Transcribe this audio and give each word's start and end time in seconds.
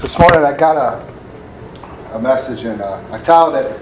this 0.00 0.18
morning 0.18 0.44
I 0.44 0.54
got 0.54 0.76
a, 0.76 2.14
a 2.14 2.20
message 2.20 2.64
and 2.64 2.82
uh, 2.82 3.02
I 3.10 3.18
titled 3.18 3.54
it, 3.54 3.80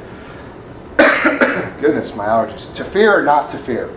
goodness, 1.81 2.15
my 2.15 2.27
allergies, 2.27 2.73
to 2.75 2.85
fear 2.85 3.19
or 3.19 3.25
not 3.25 3.49
to 3.49 3.59
fear. 3.59 3.89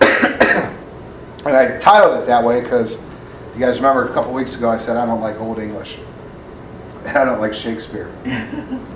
and 1.46 1.56
I 1.56 1.78
titled 1.78 2.20
it 2.20 2.26
that 2.26 2.42
way 2.42 2.60
because 2.60 2.98
you 3.54 3.60
guys 3.60 3.76
remember 3.76 4.10
a 4.10 4.12
couple 4.12 4.32
weeks 4.32 4.56
ago 4.56 4.68
I 4.68 4.78
said 4.78 4.96
I 4.96 5.06
don't 5.06 5.20
like 5.20 5.40
Old 5.40 5.60
English 5.60 5.98
and 7.04 7.16
I 7.16 7.24
don't 7.24 7.40
like 7.40 7.54
Shakespeare. 7.54 8.12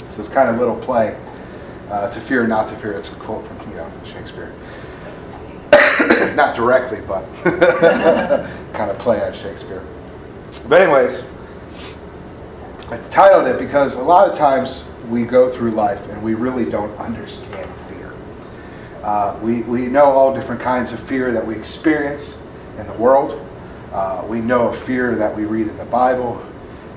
so 0.08 0.20
it's 0.20 0.28
kind 0.28 0.48
of 0.48 0.56
a 0.56 0.58
little 0.58 0.76
play. 0.76 1.16
Uh, 1.90 2.10
to 2.10 2.20
fear 2.20 2.42
or 2.42 2.48
not 2.48 2.66
to 2.68 2.76
fear, 2.78 2.92
it's 2.92 3.12
a 3.12 3.14
quote 3.14 3.46
from 3.46 3.70
you 3.70 3.76
know, 3.76 3.92
Shakespeare. 4.02 4.52
not 6.34 6.56
directly, 6.56 7.00
but 7.06 7.24
kind 8.72 8.90
of 8.90 8.98
play 8.98 9.22
on 9.22 9.32
Shakespeare. 9.32 9.86
But, 10.68 10.82
anyways, 10.82 11.24
I 12.88 12.98
titled 12.98 13.48
it 13.48 13.58
because 13.58 13.96
a 13.96 14.02
lot 14.02 14.30
of 14.30 14.36
times 14.36 14.84
we 15.08 15.24
go 15.24 15.50
through 15.50 15.72
life 15.72 16.08
and 16.08 16.22
we 16.22 16.34
really 16.34 16.70
don't 16.70 16.96
understand 16.98 17.68
fear. 17.88 18.14
Uh, 19.02 19.36
we, 19.42 19.62
we 19.62 19.86
know 19.86 20.04
all 20.04 20.32
different 20.32 20.60
kinds 20.60 20.92
of 20.92 21.00
fear 21.00 21.32
that 21.32 21.44
we 21.44 21.56
experience 21.56 22.40
in 22.78 22.86
the 22.86 22.92
world. 22.92 23.44
Uh, 23.92 24.24
we 24.28 24.40
know 24.40 24.68
of 24.68 24.78
fear 24.78 25.16
that 25.16 25.34
we 25.34 25.44
read 25.44 25.66
in 25.66 25.76
the 25.78 25.84
Bible, 25.86 26.40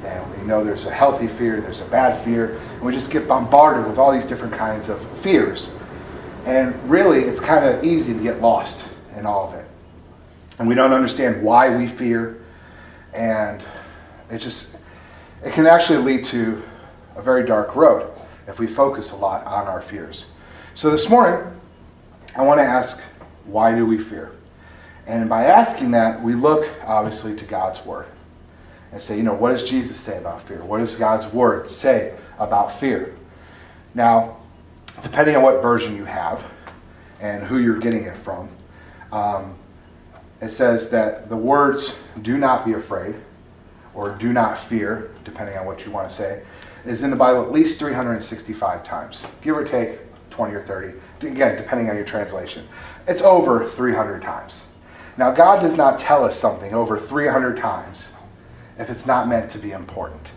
and 0.03 0.37
we 0.37 0.45
know 0.45 0.63
there's 0.63 0.85
a 0.85 0.93
healthy 0.93 1.27
fear, 1.27 1.59
there's 1.59 1.81
a 1.81 1.85
bad 1.85 2.23
fear, 2.23 2.57
and 2.75 2.81
we 2.83 2.93
just 2.93 3.09
get 3.09 3.27
bombarded 3.27 3.87
with 3.87 3.97
all 3.97 4.11
these 4.11 4.27
different 4.27 4.53
kinds 4.53 4.89
of 4.89 5.01
fears. 5.21 5.69
And 6.45 6.75
really, 6.87 7.21
it's 7.21 7.39
kind 7.39 7.65
of 7.65 7.83
easy 7.83 8.13
to 8.13 8.19
get 8.19 8.41
lost 8.41 8.85
in 9.15 9.25
all 9.25 9.47
of 9.47 9.55
it. 9.55 9.65
And 10.59 10.67
we 10.67 10.75
don't 10.75 10.93
understand 10.93 11.41
why 11.41 11.75
we 11.75 11.87
fear, 11.87 12.39
and 13.11 13.63
it 14.29 14.37
just 14.37 14.78
it 15.43 15.53
can 15.53 15.65
actually 15.65 15.99
lead 15.99 16.23
to 16.25 16.63
a 17.15 17.21
very 17.21 17.45
dark 17.45 17.75
road 17.75 18.11
if 18.47 18.59
we 18.59 18.67
focus 18.67 19.11
a 19.11 19.15
lot 19.15 19.45
on 19.45 19.67
our 19.67 19.81
fears. 19.81 20.27
So 20.73 20.89
this 20.89 21.09
morning, 21.09 21.45
I 22.35 22.41
want 22.43 22.59
to 22.59 22.65
ask, 22.65 23.01
why 23.45 23.75
do 23.75 23.85
we 23.85 23.97
fear? 23.97 24.31
And 25.07 25.29
by 25.29 25.45
asking 25.45 25.91
that, 25.91 26.21
we 26.21 26.33
look 26.33 26.69
obviously 26.85 27.35
to 27.35 27.45
God's 27.45 27.83
word 27.85 28.07
and 28.91 29.01
say, 29.01 29.17
you 29.17 29.23
know, 29.23 29.33
what 29.33 29.51
does 29.51 29.63
Jesus 29.63 29.97
say 29.97 30.17
about 30.17 30.41
fear? 30.41 30.63
What 30.63 30.79
does 30.79 30.95
God's 30.95 31.27
word 31.27 31.67
say 31.67 32.15
about 32.37 32.79
fear? 32.79 33.15
Now, 33.93 34.37
depending 35.01 35.35
on 35.35 35.43
what 35.43 35.61
version 35.61 35.95
you 35.95 36.05
have 36.05 36.45
and 37.19 37.43
who 37.43 37.59
you're 37.59 37.79
getting 37.79 38.03
it 38.03 38.17
from, 38.17 38.49
um, 39.11 39.57
it 40.41 40.49
says 40.49 40.89
that 40.89 41.29
the 41.29 41.37
words 41.37 41.95
do 42.21 42.37
not 42.37 42.65
be 42.65 42.73
afraid 42.73 43.15
or 43.99 44.15
do 44.15 44.31
not 44.31 44.57
fear, 44.57 45.11
depending 45.25 45.57
on 45.57 45.65
what 45.65 45.85
you 45.85 45.91
want 45.91 46.07
to 46.07 46.15
say, 46.15 46.41
is 46.85 47.03
in 47.03 47.09
the 47.09 47.15
Bible 47.17 47.43
at 47.43 47.51
least 47.51 47.77
365 47.79 48.81
times, 48.85 49.25
give 49.41 49.57
or 49.57 49.65
take 49.65 49.99
20 50.29 50.55
or 50.55 50.61
30, 50.61 50.97
again, 51.27 51.57
depending 51.57 51.89
on 51.89 51.97
your 51.97 52.05
translation. 52.05 52.65
It's 53.07 53.21
over 53.21 53.67
300 53.67 54.21
times. 54.21 54.63
Now, 55.17 55.31
God 55.31 55.61
does 55.61 55.75
not 55.75 55.99
tell 55.99 56.23
us 56.23 56.39
something 56.39 56.73
over 56.73 56.97
300 56.97 57.57
times 57.57 58.13
if 58.77 58.89
it's 58.89 59.05
not 59.05 59.27
meant 59.27 59.51
to 59.51 59.57
be 59.57 59.71
important 59.71 60.27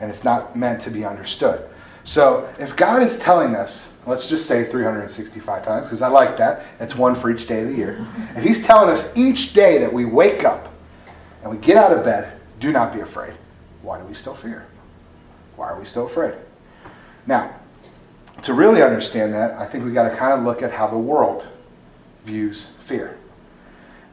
and 0.00 0.08
it's 0.08 0.22
not 0.22 0.54
meant 0.54 0.80
to 0.82 0.90
be 0.90 1.04
understood. 1.04 1.68
So, 2.04 2.48
if 2.60 2.76
God 2.76 3.02
is 3.02 3.18
telling 3.18 3.56
us, 3.56 3.90
let's 4.06 4.28
just 4.28 4.46
say 4.46 4.64
365 4.64 5.64
times, 5.64 5.86
because 5.86 6.02
I 6.02 6.08
like 6.08 6.36
that, 6.36 6.66
it's 6.78 6.94
one 6.94 7.16
for 7.16 7.30
each 7.30 7.48
day 7.48 7.62
of 7.62 7.68
the 7.68 7.74
year. 7.74 8.06
If 8.36 8.44
He's 8.44 8.64
telling 8.64 8.88
us 8.88 9.16
each 9.16 9.54
day 9.54 9.78
that 9.78 9.92
we 9.92 10.04
wake 10.04 10.44
up 10.44 10.72
and 11.42 11.50
we 11.50 11.56
get 11.58 11.76
out 11.76 11.90
of 11.90 12.04
bed, 12.04 12.37
do 12.58 12.72
not 12.72 12.92
be 12.92 13.00
afraid. 13.00 13.34
Why 13.82 13.98
do 13.98 14.04
we 14.04 14.14
still 14.14 14.34
fear? 14.34 14.66
Why 15.56 15.68
are 15.68 15.78
we 15.78 15.84
still 15.84 16.06
afraid? 16.06 16.34
Now, 17.26 17.54
to 18.42 18.54
really 18.54 18.82
understand 18.82 19.34
that, 19.34 19.58
I 19.58 19.66
think 19.66 19.84
we've 19.84 19.94
got 19.94 20.08
to 20.08 20.16
kind 20.16 20.32
of 20.32 20.44
look 20.44 20.62
at 20.62 20.70
how 20.70 20.86
the 20.86 20.98
world 20.98 21.46
views 22.24 22.68
fear. 22.84 23.18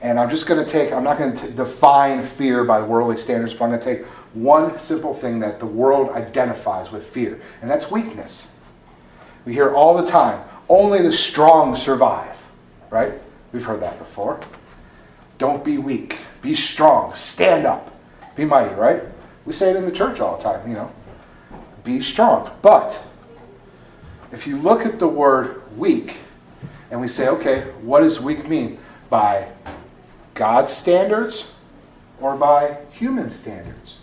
And 0.02 0.20
I'm 0.20 0.30
just 0.30 0.46
going 0.46 0.64
to 0.64 0.70
take, 0.70 0.92
I'm 0.92 1.04
not 1.04 1.18
going 1.18 1.36
to 1.36 1.52
define 1.52 2.26
fear 2.26 2.64
by 2.64 2.80
the 2.80 2.86
worldly 2.86 3.18
standards, 3.18 3.54
but 3.54 3.66
I'm 3.66 3.70
going 3.72 3.82
to 3.82 3.86
take 3.86 4.06
one 4.34 4.78
simple 4.78 5.14
thing 5.14 5.40
that 5.40 5.60
the 5.60 5.66
world 5.66 6.10
identifies 6.10 6.92
with 6.92 7.06
fear, 7.08 7.42
and 7.62 7.72
that's 7.72 7.90
weakness. 7.90 8.52
We 9.46 9.54
hear 9.54 9.74
all 9.74 9.96
the 9.96 10.06
time, 10.06 10.44
only 10.68 11.02
the 11.02 11.12
strong 11.12 11.76
survive, 11.76 12.38
right? 12.90 13.14
We've 13.52 13.64
heard 13.64 13.82
that 13.82 13.98
before. 13.98 14.40
Don't 15.38 15.64
be 15.64 15.78
weak, 15.78 16.20
be 16.42 16.56
strong, 16.56 17.14
stand 17.16 17.66
up. 17.66 17.95
Be 18.36 18.46
mighty, 18.46 18.74
right? 18.76 19.04
We 19.46 19.54
say 19.54 19.70
it 19.70 19.76
in 19.76 19.86
the 19.86 19.92
church 19.92 20.20
all 20.20 20.38
the 20.38 20.44
time, 20.44 20.68
you 20.68 20.76
know. 20.76 20.92
Be 21.84 22.02
strong. 22.02 22.52
But 22.62 23.02
if 24.32 24.48
you 24.48 24.58
look 24.58 24.86
at 24.86 25.00
the 25.00 25.08
word 25.08 25.62
weak 25.78 26.18
and 26.92 27.00
we 27.00 27.08
say, 27.08 27.28
okay, 27.30 27.62
what 27.82 28.02
does 28.02 28.20
weak 28.20 28.48
mean? 28.48 28.80
By 29.10 29.48
God's 30.34 30.72
standards 30.74 31.52
or 32.20 32.36
by 32.36 32.80
human 32.92 33.30
standards? 33.30 34.00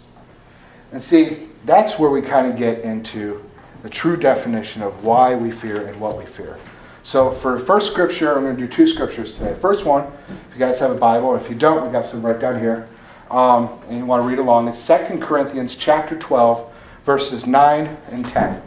And 0.93 1.03
see, 1.03 1.49
that's 1.65 1.99
where 1.99 2.11
we 2.11 2.23
kind 2.23 2.47
of 2.47 2.57
get 2.57 2.81
into 2.81 3.45
the 3.83 3.91
true 3.91 4.17
definition 4.17 4.83
of 4.83 5.05
why 5.05 5.35
we 5.35 5.51
fear 5.51 5.87
and 5.87 6.01
what 6.01 6.17
we 6.17 6.25
fear. 6.25 6.59
So 7.03 7.33
for 7.33 7.59
first 7.59 7.91
scripture, 7.91 8.37
I'm 8.37 8.45
going 8.45 8.57
to 8.57 8.63
do 8.63 8.69
two 8.69 8.87
scriptures 8.87 9.35
today. 9.35 9.55
First 9.55 9.85
one, 9.85 10.05
if 10.05 10.55
you 10.55 10.59
guys 10.61 10.79
have 10.79 10.93
a 10.93 10.97
Bible, 10.97 11.35
if 11.35 11.51
you 11.51 11.57
don't, 11.57 11.85
we 11.85 11.91
got 11.91 12.07
some 12.07 12.25
right 12.25 12.39
down 12.39 12.61
here 12.61 12.89
um, 13.33 13.71
and 13.89 13.99
you 13.99 14.05
want 14.05 14.23
to 14.23 14.29
read 14.29 14.39
along, 14.39 14.69
it's 14.69 14.87
2 14.87 15.19
Corinthians 15.19 15.75
chapter 15.75 16.17
12, 16.17 16.73
verses 17.05 17.47
9 17.47 17.97
and 18.11 18.29
10. 18.29 18.63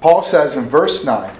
Paul 0.00 0.22
says 0.22 0.56
in 0.56 0.66
verse 0.66 1.04
9, 1.04 1.34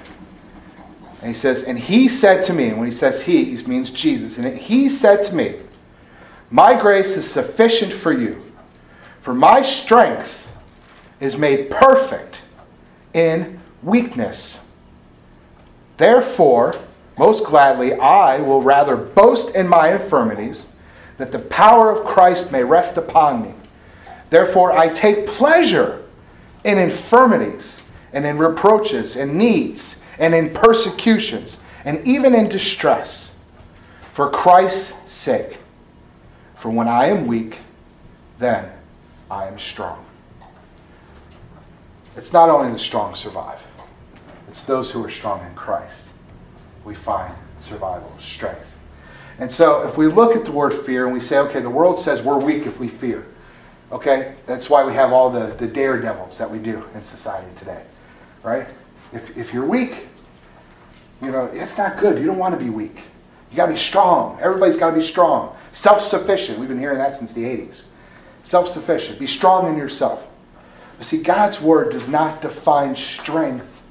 and 1.21 1.29
he 1.29 1.35
says, 1.35 1.65
And 1.65 1.79
he 1.79 2.09
said 2.09 2.43
to 2.45 2.55
me, 2.55 2.69
and 2.69 2.79
when 2.79 2.87
he 2.87 2.93
says 2.93 3.23
he, 3.23 3.45
he 3.45 3.63
means 3.67 3.91
Jesus, 3.91 4.39
and 4.39 4.59
he 4.59 4.89
said 4.89 5.23
to 5.25 5.35
me, 5.35 5.61
My 6.51 6.81
grace 6.81 7.17
is 7.17 7.31
sufficient 7.31 7.93
for 7.93 8.13
you, 8.13 8.43
for 9.21 9.35
my 9.35 9.61
strength 9.61 10.51
is 11.21 11.37
made 11.37 11.71
perfect 11.71 12.43
in 13.13 13.61
weakness. 13.83 14.65
Therefore, 15.99 16.75
most 17.19 17.45
gladly, 17.45 17.95
I 17.95 18.41
will 18.41 18.63
rather 18.63 18.97
boast 18.97 19.55
in 19.55 19.69
my 19.69 19.93
infirmities, 19.93 20.75
that 21.19 21.33
the 21.33 21.39
power 21.39 21.91
of 21.91 22.07
Christ 22.07 22.51
may 22.51 22.65
rest 22.65 22.97
upon 22.97 23.43
me. 23.43 23.55
Therefore, 24.31 24.73
I 24.73 24.89
take 24.89 25.27
pleasure 25.27 26.03
in 26.65 26.79
infirmities, 26.79 27.83
and 28.13 28.25
in 28.25 28.39
reproaches, 28.39 29.17
and 29.17 29.37
needs, 29.37 30.01
and 30.19 30.35
in 30.35 30.55
persecutions, 30.55 31.59
and 31.85 32.07
even 32.07 32.35
in 32.35 32.49
distress, 32.49 33.35
for 34.13 34.31
Christ's 34.31 35.13
sake. 35.13 35.59
For 36.57 36.71
when 36.71 36.89
I 36.89 37.07
am 37.07 37.27
weak, 37.27 37.59
then 38.39 38.71
I 39.31 39.49
am 39.49 39.59
strong. 39.59 40.05
It's 42.17 42.33
not 42.33 42.49
only 42.49 42.73
the 42.73 42.79
strong 42.79 43.15
survive, 43.17 43.61
it's 44.49 44.63
those 44.63 44.91
who 44.91 45.05
are 45.05 45.11
strong 45.11 45.45
in 45.45 45.55
Christ 45.55 46.12
we 46.85 46.95
find 46.95 47.35
survival, 47.61 48.13
strength. 48.19 48.77
And 49.39 49.51
so 49.51 49.87
if 49.87 49.97
we 49.97 50.07
look 50.07 50.37
at 50.37 50.45
the 50.45 50.53
word 50.53 50.73
fear 50.73 51.05
and 51.05 51.15
we 51.15 51.21
say, 51.21 51.39
okay, 51.39 51.61
the 51.61 51.71
world 51.71 51.99
says 51.99 52.23
we're 52.23 52.39
weak 52.39 52.67
if 52.67 52.79
we 52.79 52.89
fear. 52.89 53.27
Okay? 53.91 54.35
That's 54.47 54.69
why 54.71 54.85
we 54.85 54.93
have 54.95 55.13
all 55.13 55.31
the, 55.31 55.47
the 55.55 55.67
daredevils 55.67 56.39
that 56.39 56.51
we 56.51 56.59
do 56.59 56.85
in 56.95 57.03
society 57.03 57.49
today. 57.57 57.83
Right? 58.43 58.69
If, 59.13 59.37
if 59.37 59.53
you're 59.53 59.67
weak, 59.67 60.07
you 61.21 61.31
know, 61.31 61.47
it's 61.47 61.79
not 61.79 61.99
good. 61.99 62.19
You 62.19 62.27
don't 62.27 62.39
want 62.39 62.59
to 62.59 62.63
be 62.63 62.71
weak. 62.71 63.05
You 63.51 63.57
got 63.57 63.67
to 63.67 63.73
be 63.73 63.79
strong. 63.79 64.39
Everybody's 64.41 64.77
got 64.77 64.91
to 64.91 64.97
be 64.97 65.03
strong. 65.03 65.55
Self 65.73 66.01
sufficient. 66.01 66.59
We've 66.59 66.69
been 66.69 66.79
hearing 66.79 66.99
that 66.99 67.15
since 67.15 67.33
the 67.33 67.45
80s. 67.45 67.85
Self 68.43 68.69
sufficient. 68.69 69.19
Be 69.19 69.27
strong 69.27 69.69
in 69.69 69.77
yourself. 69.77 70.27
But 70.97 71.07
see, 71.07 71.23
God's 71.23 71.61
word 71.61 71.93
does 71.93 72.09
not 72.09 72.41
define 72.41 72.97
strength 72.97 73.83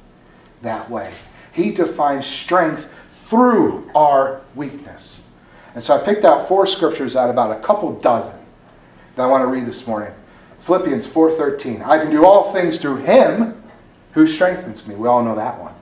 that 0.62 0.90
way. 0.90 1.12
He 1.52 1.72
defines 1.72 2.26
strength 2.26 2.90
through 3.12 3.90
our 3.96 4.42
weakness. 4.56 5.24
And 5.74 5.84
so 5.84 5.96
I 5.96 6.04
picked 6.04 6.26
out 6.26 6.48
four 6.48 6.68
scriptures 6.68 7.16
out 7.16 7.30
of 7.30 7.36
about 7.36 7.58
a 7.58 7.60
couple 7.62 7.92
dozen 8.00 8.40
that 9.16 9.24
I 9.24 9.26
want 9.28 9.42
to 9.44 9.48
read 9.48 9.66
this 9.66 9.88
morning. 9.88 10.14
Philippians 10.62 11.08
4:13. 11.08 11.82
I 11.82 11.98
can 11.98 12.12
do 12.12 12.26
all 12.26 12.52
things 12.54 12.80
through 12.80 12.98
him 12.98 13.62
who 14.14 14.28
strengthens 14.28 14.86
me. 14.86 14.96
We 14.96 15.08
all 15.08 15.24
know 15.24 15.36
that 15.36 15.60
one. 15.60 15.74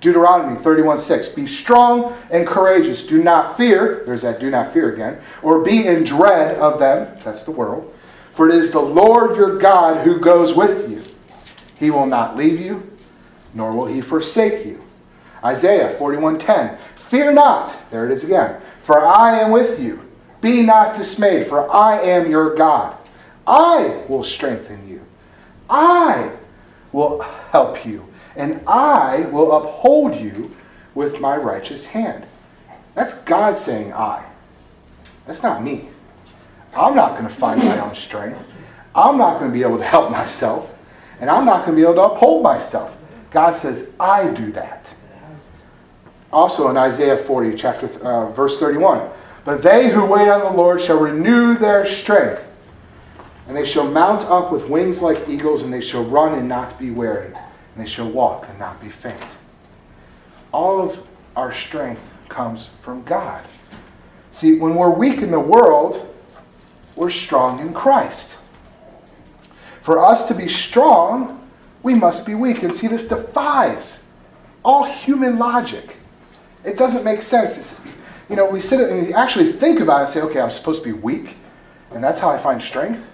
Deuteronomy 0.00 0.56
31:6. 0.56 1.28
Be 1.28 1.46
strong 1.46 2.14
and 2.30 2.46
courageous. 2.46 3.06
Do 3.06 3.22
not 3.22 3.56
fear. 3.56 4.02
There's 4.06 4.22
that 4.22 4.40
do 4.40 4.50
not 4.50 4.72
fear 4.72 4.92
again. 4.92 5.18
Or 5.42 5.60
be 5.60 5.86
in 5.86 6.04
dread 6.04 6.56
of 6.58 6.78
them. 6.78 7.08
That's 7.24 7.44
the 7.44 7.50
world. 7.50 7.92
For 8.32 8.48
it 8.48 8.54
is 8.54 8.70
the 8.70 8.80
Lord 8.80 9.36
your 9.36 9.58
God 9.58 10.06
who 10.06 10.18
goes 10.18 10.54
with 10.54 10.90
you. 10.90 11.02
He 11.78 11.90
will 11.90 12.06
not 12.06 12.36
leave 12.36 12.60
you, 12.60 12.88
nor 13.52 13.72
will 13.72 13.86
he 13.86 14.00
forsake 14.00 14.64
you. 14.64 14.78
Isaiah 15.44 15.96
41:10. 15.98 16.78
Fear 16.96 17.32
not, 17.32 17.76
there 17.90 18.06
it 18.06 18.12
is 18.12 18.24
again, 18.24 18.60
for 18.82 19.04
I 19.04 19.40
am 19.40 19.50
with 19.50 19.80
you. 19.80 20.00
Be 20.40 20.62
not 20.62 20.96
dismayed, 20.96 21.46
for 21.46 21.70
I 21.74 22.00
am 22.00 22.30
your 22.30 22.54
God. 22.54 22.96
I 23.46 24.02
will 24.08 24.24
strengthen 24.24 24.88
you. 24.88 25.00
I 25.68 26.30
will 26.92 27.20
help 27.20 27.84
you, 27.84 28.06
and 28.36 28.60
I 28.66 29.20
will 29.32 29.52
uphold 29.52 30.14
you 30.14 30.54
with 30.94 31.20
my 31.20 31.36
righteous 31.36 31.86
hand. 31.86 32.26
That's 32.94 33.14
God 33.22 33.56
saying 33.56 33.92
I. 33.92 34.24
That's 35.26 35.42
not 35.42 35.62
me. 35.62 35.88
I'm 36.74 36.94
not 36.94 37.12
going 37.12 37.24
to 37.24 37.34
find 37.34 37.62
my 37.62 37.78
own 37.80 37.94
strength. 37.94 38.42
I'm 38.94 39.18
not 39.18 39.38
going 39.38 39.50
to 39.50 39.56
be 39.56 39.62
able 39.62 39.78
to 39.78 39.84
help 39.84 40.10
myself, 40.10 40.72
and 41.20 41.30
I'm 41.30 41.44
not 41.44 41.64
going 41.64 41.76
to 41.76 41.82
be 41.82 41.84
able 41.84 41.94
to 41.94 42.14
uphold 42.14 42.42
myself. 42.42 42.96
God 43.30 43.52
says, 43.52 43.90
I 43.98 44.28
do 44.28 44.50
that. 44.52 44.79
Also 46.32 46.68
in 46.68 46.76
Isaiah 46.76 47.16
40, 47.16 47.56
chapter 47.56 47.86
uh, 48.02 48.30
verse 48.30 48.58
31, 48.58 49.10
but 49.44 49.62
they 49.62 49.90
who 49.90 50.04
wait 50.04 50.28
on 50.28 50.40
the 50.40 50.56
Lord 50.56 50.80
shall 50.80 51.00
renew 51.00 51.56
their 51.56 51.86
strength, 51.86 52.46
and 53.48 53.56
they 53.56 53.64
shall 53.64 53.90
mount 53.90 54.24
up 54.24 54.52
with 54.52 54.68
wings 54.68 55.02
like 55.02 55.28
eagles, 55.28 55.62
and 55.62 55.72
they 55.72 55.80
shall 55.80 56.04
run 56.04 56.38
and 56.38 56.48
not 56.48 56.78
be 56.78 56.90
weary, 56.90 57.26
and 57.26 57.84
they 57.84 57.88
shall 57.88 58.08
walk 58.08 58.46
and 58.48 58.58
not 58.58 58.80
be 58.80 58.88
faint. 58.88 59.26
All 60.52 60.80
of 60.80 61.02
our 61.34 61.52
strength 61.52 62.02
comes 62.28 62.70
from 62.82 63.02
God. 63.02 63.42
See, 64.32 64.58
when 64.58 64.74
we're 64.74 64.90
weak 64.90 65.18
in 65.18 65.30
the 65.30 65.40
world, 65.40 66.14
we're 66.96 67.10
strong 67.10 67.60
in 67.60 67.74
Christ. 67.74 68.38
For 69.82 70.04
us 70.04 70.28
to 70.28 70.34
be 70.34 70.46
strong, 70.46 71.48
we 71.82 71.94
must 71.94 72.26
be 72.26 72.34
weak. 72.34 72.62
And 72.62 72.72
see, 72.72 72.86
this 72.86 73.08
defies 73.08 74.02
all 74.64 74.84
human 74.84 75.38
logic. 75.38 75.96
It 76.64 76.76
doesn't 76.76 77.04
make 77.04 77.22
sense. 77.22 77.58
It's, 77.58 77.96
you 78.28 78.36
know, 78.36 78.48
we 78.48 78.60
sit 78.60 78.80
and 78.80 79.06
we 79.06 79.14
actually 79.14 79.52
think 79.52 79.80
about 79.80 79.98
it 79.98 80.00
and 80.02 80.10
say, 80.10 80.20
okay, 80.22 80.40
I'm 80.40 80.50
supposed 80.50 80.82
to 80.84 80.92
be 80.92 80.98
weak, 80.98 81.36
and 81.90 82.02
that's 82.02 82.20
how 82.20 82.30
I 82.30 82.38
find 82.38 82.62
strength. 82.62 83.04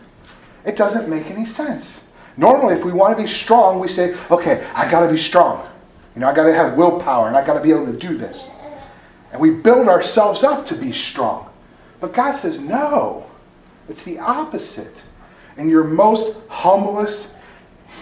It 0.64 0.76
doesn't 0.76 1.08
make 1.08 1.31
any 1.31 1.46
sense. 1.46 2.00
Normally, 2.37 2.75
if 2.75 2.84
we 2.84 2.93
want 2.93 3.16
to 3.16 3.22
be 3.22 3.28
strong, 3.28 3.78
we 3.78 3.88
say, 3.88 4.16
okay, 4.31 4.66
I 4.75 4.90
got 4.90 5.06
to 5.06 5.10
be 5.10 5.16
strong. 5.16 5.66
You 6.14 6.20
know, 6.20 6.28
I 6.28 6.34
got 6.34 6.44
to 6.44 6.52
have 6.52 6.76
willpower, 6.76 7.28
and 7.28 7.37
I 7.37 7.46
got 7.46 7.54
to 7.54 7.60
be 7.60 7.70
able 7.70 7.87
to 7.87 7.96
do 7.96 8.16
this. 8.16 8.50
And 9.32 9.40
we 9.40 9.50
build 9.50 9.88
ourselves 9.88 10.42
up 10.42 10.66
to 10.66 10.75
be 10.75 10.92
strong. 10.92 11.49
But 12.00 12.12
God 12.12 12.32
says, 12.32 12.58
no, 12.58 13.31
it's 13.88 14.02
the 14.02 14.19
opposite. 14.19 15.04
In 15.56 15.69
your 15.69 15.84
most 15.84 16.37
humblest 16.49 17.34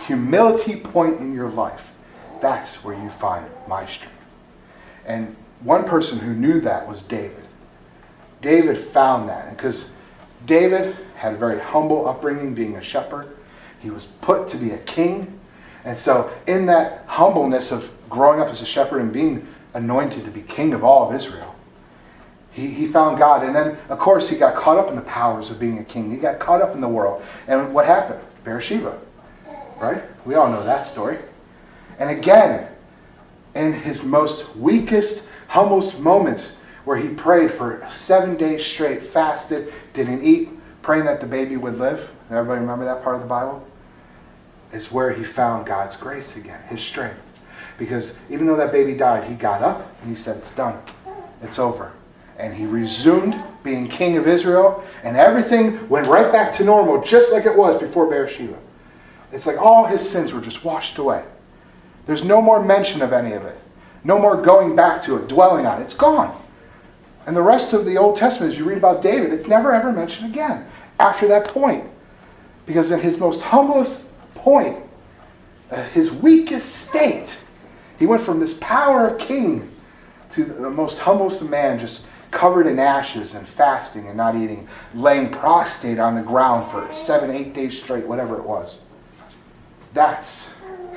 humility 0.07 0.77
point 0.77 1.21
in 1.21 1.33
your 1.33 1.49
life, 1.51 1.93
that's 2.41 2.83
where 2.83 3.01
you 3.01 3.11
find 3.11 3.47
my 3.69 3.87
strength. 3.87 4.24
And 5.07 5.37
one 5.61 5.85
person 5.85 6.19
who 6.19 6.35
knew 6.35 6.61
that 6.61 6.87
was 6.87 7.03
David. 7.03 7.43
David 8.41 8.77
found 8.77 9.29
that 9.29 9.57
because 9.57 9.91
David 10.47 10.97
had 11.17 11.35
a 11.35 11.37
very 11.37 11.59
humble 11.59 12.07
upbringing, 12.07 12.55
being 12.55 12.77
a 12.77 12.83
shepherd. 12.83 13.37
He 13.81 13.91
was 13.91 14.07
put 14.07 14.49
to 14.49 14.57
be 14.57 14.73
a 14.73 14.79
king. 14.79 15.39
And 15.85 15.97
so, 15.97 16.31
in 16.47 16.67
that 16.67 17.05
humbleness 17.07 17.73
of 17.73 17.91
growing 18.09 18.41
up 18.41 18.49
as 18.49 18.63
a 18.63 18.67
shepherd 18.67 19.01
and 19.01 19.13
being 19.13 19.47
anointed 19.75 20.25
to 20.25 20.31
be 20.31 20.43
king 20.43 20.73
of 20.75 20.85
all 20.85 21.09
of 21.09 21.15
Israel, 21.15 21.55
he, 22.53 22.69
he 22.69 22.87
found 22.87 23.19
God. 23.19 23.43
And 23.43 23.55
then, 23.55 23.77
of 23.89 23.99
course, 23.99 24.29
he 24.29 24.37
got 24.37 24.55
caught 24.55 24.79
up 24.79 24.89
in 24.89 24.97
the 24.97 25.03
powers 25.03 25.51
of 25.51 25.59
being 25.59 25.79
a 25.79 25.85
king. 25.85 26.11
He 26.11 26.17
got 26.19 26.39
caught 26.39 26.63
up 26.63 26.75
in 26.75 26.81
the 26.81 26.89
world. 26.89 27.23
And 27.49 27.75
what 27.75 27.85
happened? 27.85 28.21
Bathsheba. 28.45 28.99
Right? 29.79 30.03
We 30.25 30.37
all 30.37 30.49
know 30.49 30.65
that 30.65 30.87
story. 30.87 31.19
And 31.99 32.11
again, 32.11 32.69
in 33.55 33.73
his 33.73 34.03
most 34.03 34.57
weakest, 34.57 35.29
humblest 35.49 36.01
moments, 36.01 36.59
where 36.85 36.97
he 36.97 37.09
prayed 37.09 37.51
for 37.51 37.87
seven 37.91 38.37
days 38.37 38.65
straight, 38.65 39.03
fasted, 39.03 39.73
didn't 39.93 40.23
eat, 40.23 40.51
praying 40.83 41.07
that 41.07 41.21
the 41.21 41.27
baby 41.27 41.57
would 41.57 41.79
live. 41.79 42.11
Everybody 42.31 42.61
remember 42.61 42.85
that 42.85 43.03
part 43.03 43.17
of 43.17 43.23
the 43.23 43.29
Bible? 43.29 43.67
Is 44.73 44.91
where 44.91 45.13
he 45.13 45.25
found 45.25 45.67
God's 45.67 45.97
grace 45.97 46.37
again, 46.37 46.61
his 46.69 46.81
strength. 46.81 47.21
Because 47.79 48.19
even 48.29 48.47
though 48.47 48.57
that 48.57 48.73
baby 48.73 48.95
died, 48.95 49.25
he 49.25 49.35
got 49.35 49.63
up 49.63 49.91
and 50.01 50.11
he 50.11 50.17
said, 50.17 50.37
It's 50.37 50.55
done. 50.55 50.81
It's 51.43 51.59
over. 51.59 51.93
And 52.39 52.55
he 52.55 52.67
resumed 52.67 53.41
being 53.63 53.87
king 53.87 54.17
of 54.17 54.27
Israel, 54.27 54.85
and 55.05 55.17
everything 55.17 55.89
went 55.89 56.07
right 56.07 56.31
back 56.33 56.53
to 56.53 56.65
normal, 56.65 57.01
just 57.03 57.33
like 57.33 57.47
it 57.47 57.57
was 57.57 57.81
before 57.81 58.07
Bathsheba. 58.07 58.59
It's 59.33 59.47
like 59.47 59.59
all 59.59 59.87
his 59.87 60.09
sins 60.09 60.33
were 60.33 60.41
just 60.41 60.65
washed 60.65 60.99
away. 60.99 61.25
There's 62.07 62.25
no 62.25 62.43
more 62.43 62.63
mention 62.63 63.03
of 63.03 63.13
any 63.13 63.33
of 63.33 63.45
it. 63.45 63.59
No 64.05 64.19
more 64.19 64.41
going 64.41 64.77
back 64.77 65.01
to 65.03 65.17
it, 65.17 65.29
dwelling 65.29 65.67
on 65.67 65.81
it. 65.81 65.85
It's 65.85 65.95
gone. 65.95 66.41
And 67.27 67.35
the 67.35 67.43
rest 67.43 67.73
of 67.73 67.87
the 67.87 67.97
Old 67.97 68.17
Testament, 68.17 68.53
as 68.53 68.59
you 68.59 68.67
read 68.67 68.77
about 68.77 69.01
David, 69.01 69.33
it's 69.33 69.47
never 69.47 69.73
ever 69.73 69.91
mentioned 69.93 70.31
again 70.31 70.67
after 71.01 71.27
that 71.29 71.47
point. 71.49 71.89
Because 72.67 72.91
in 72.91 73.01
his 73.01 73.19
most 73.19 73.41
humblest 73.41 74.11
point, 74.35 74.79
his 75.93 76.13
weakest 76.13 76.87
state, 76.87 77.39
he 77.99 78.07
went 78.07 78.23
from 78.23 78.41
this 78.41 78.55
power 78.61 79.09
of 79.09 79.19
king 79.19 79.71
to 80.31 80.45
the 80.45 80.71
most 80.71 80.99
humblest 80.99 81.41
of 81.41 81.49
man, 81.49 81.79
just 81.79 82.07
covered 82.31 82.67
in 82.67 82.79
ashes 82.79 83.35
and 83.35 83.49
fasting 83.49 84.09
and 84.09 84.17
not 84.17 84.35
eating, 84.35 84.69
laying 84.95 85.31
prostrate 85.31 85.99
on 85.99 86.15
the 86.15 86.23
ground 86.23 86.71
for 86.71 86.93
seven, 86.93 87.31
eight 87.31 87.55
days 87.55 87.81
straight, 87.81 88.07
whatever 88.07 88.37
it 88.37 88.43
was. 88.43 88.83
That's 89.95 90.51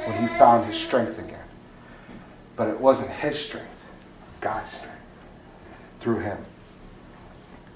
when 0.08 0.22
he 0.22 0.28
found 0.38 0.66
his 0.66 0.78
strength 0.78 1.20
again. 1.20 1.44
But 2.56 2.70
it 2.70 2.80
wasn't 2.80 3.10
his 3.10 3.38
strength, 3.38 3.68
God's 4.40 4.72
strength 4.72 4.88
through 6.00 6.20
him. 6.20 6.38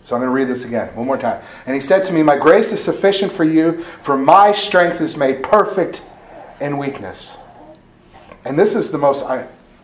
So 0.06 0.16
I'm 0.16 0.22
going 0.22 0.30
to 0.30 0.34
read 0.34 0.48
this 0.48 0.66
again, 0.66 0.96
one 0.96 1.06
more 1.06 1.18
time. 1.18 1.44
And 1.66 1.76
he 1.76 1.82
said 1.82 2.04
to 2.06 2.14
me, 2.14 2.24
My 2.24 2.38
grace 2.38 2.72
is 2.72 2.84
sufficient 2.84 3.32
for 3.32 3.44
you, 3.44 3.84
for 4.02 4.18
my 4.18 4.52
strength 4.52 5.02
is 5.02 5.16
made 5.16 5.44
perfect 5.44 6.04
in 6.60 6.78
weakness. 6.78 7.38
And 8.46 8.58
this 8.58 8.76
is 8.76 8.92
the 8.92 8.98
most 8.98 9.26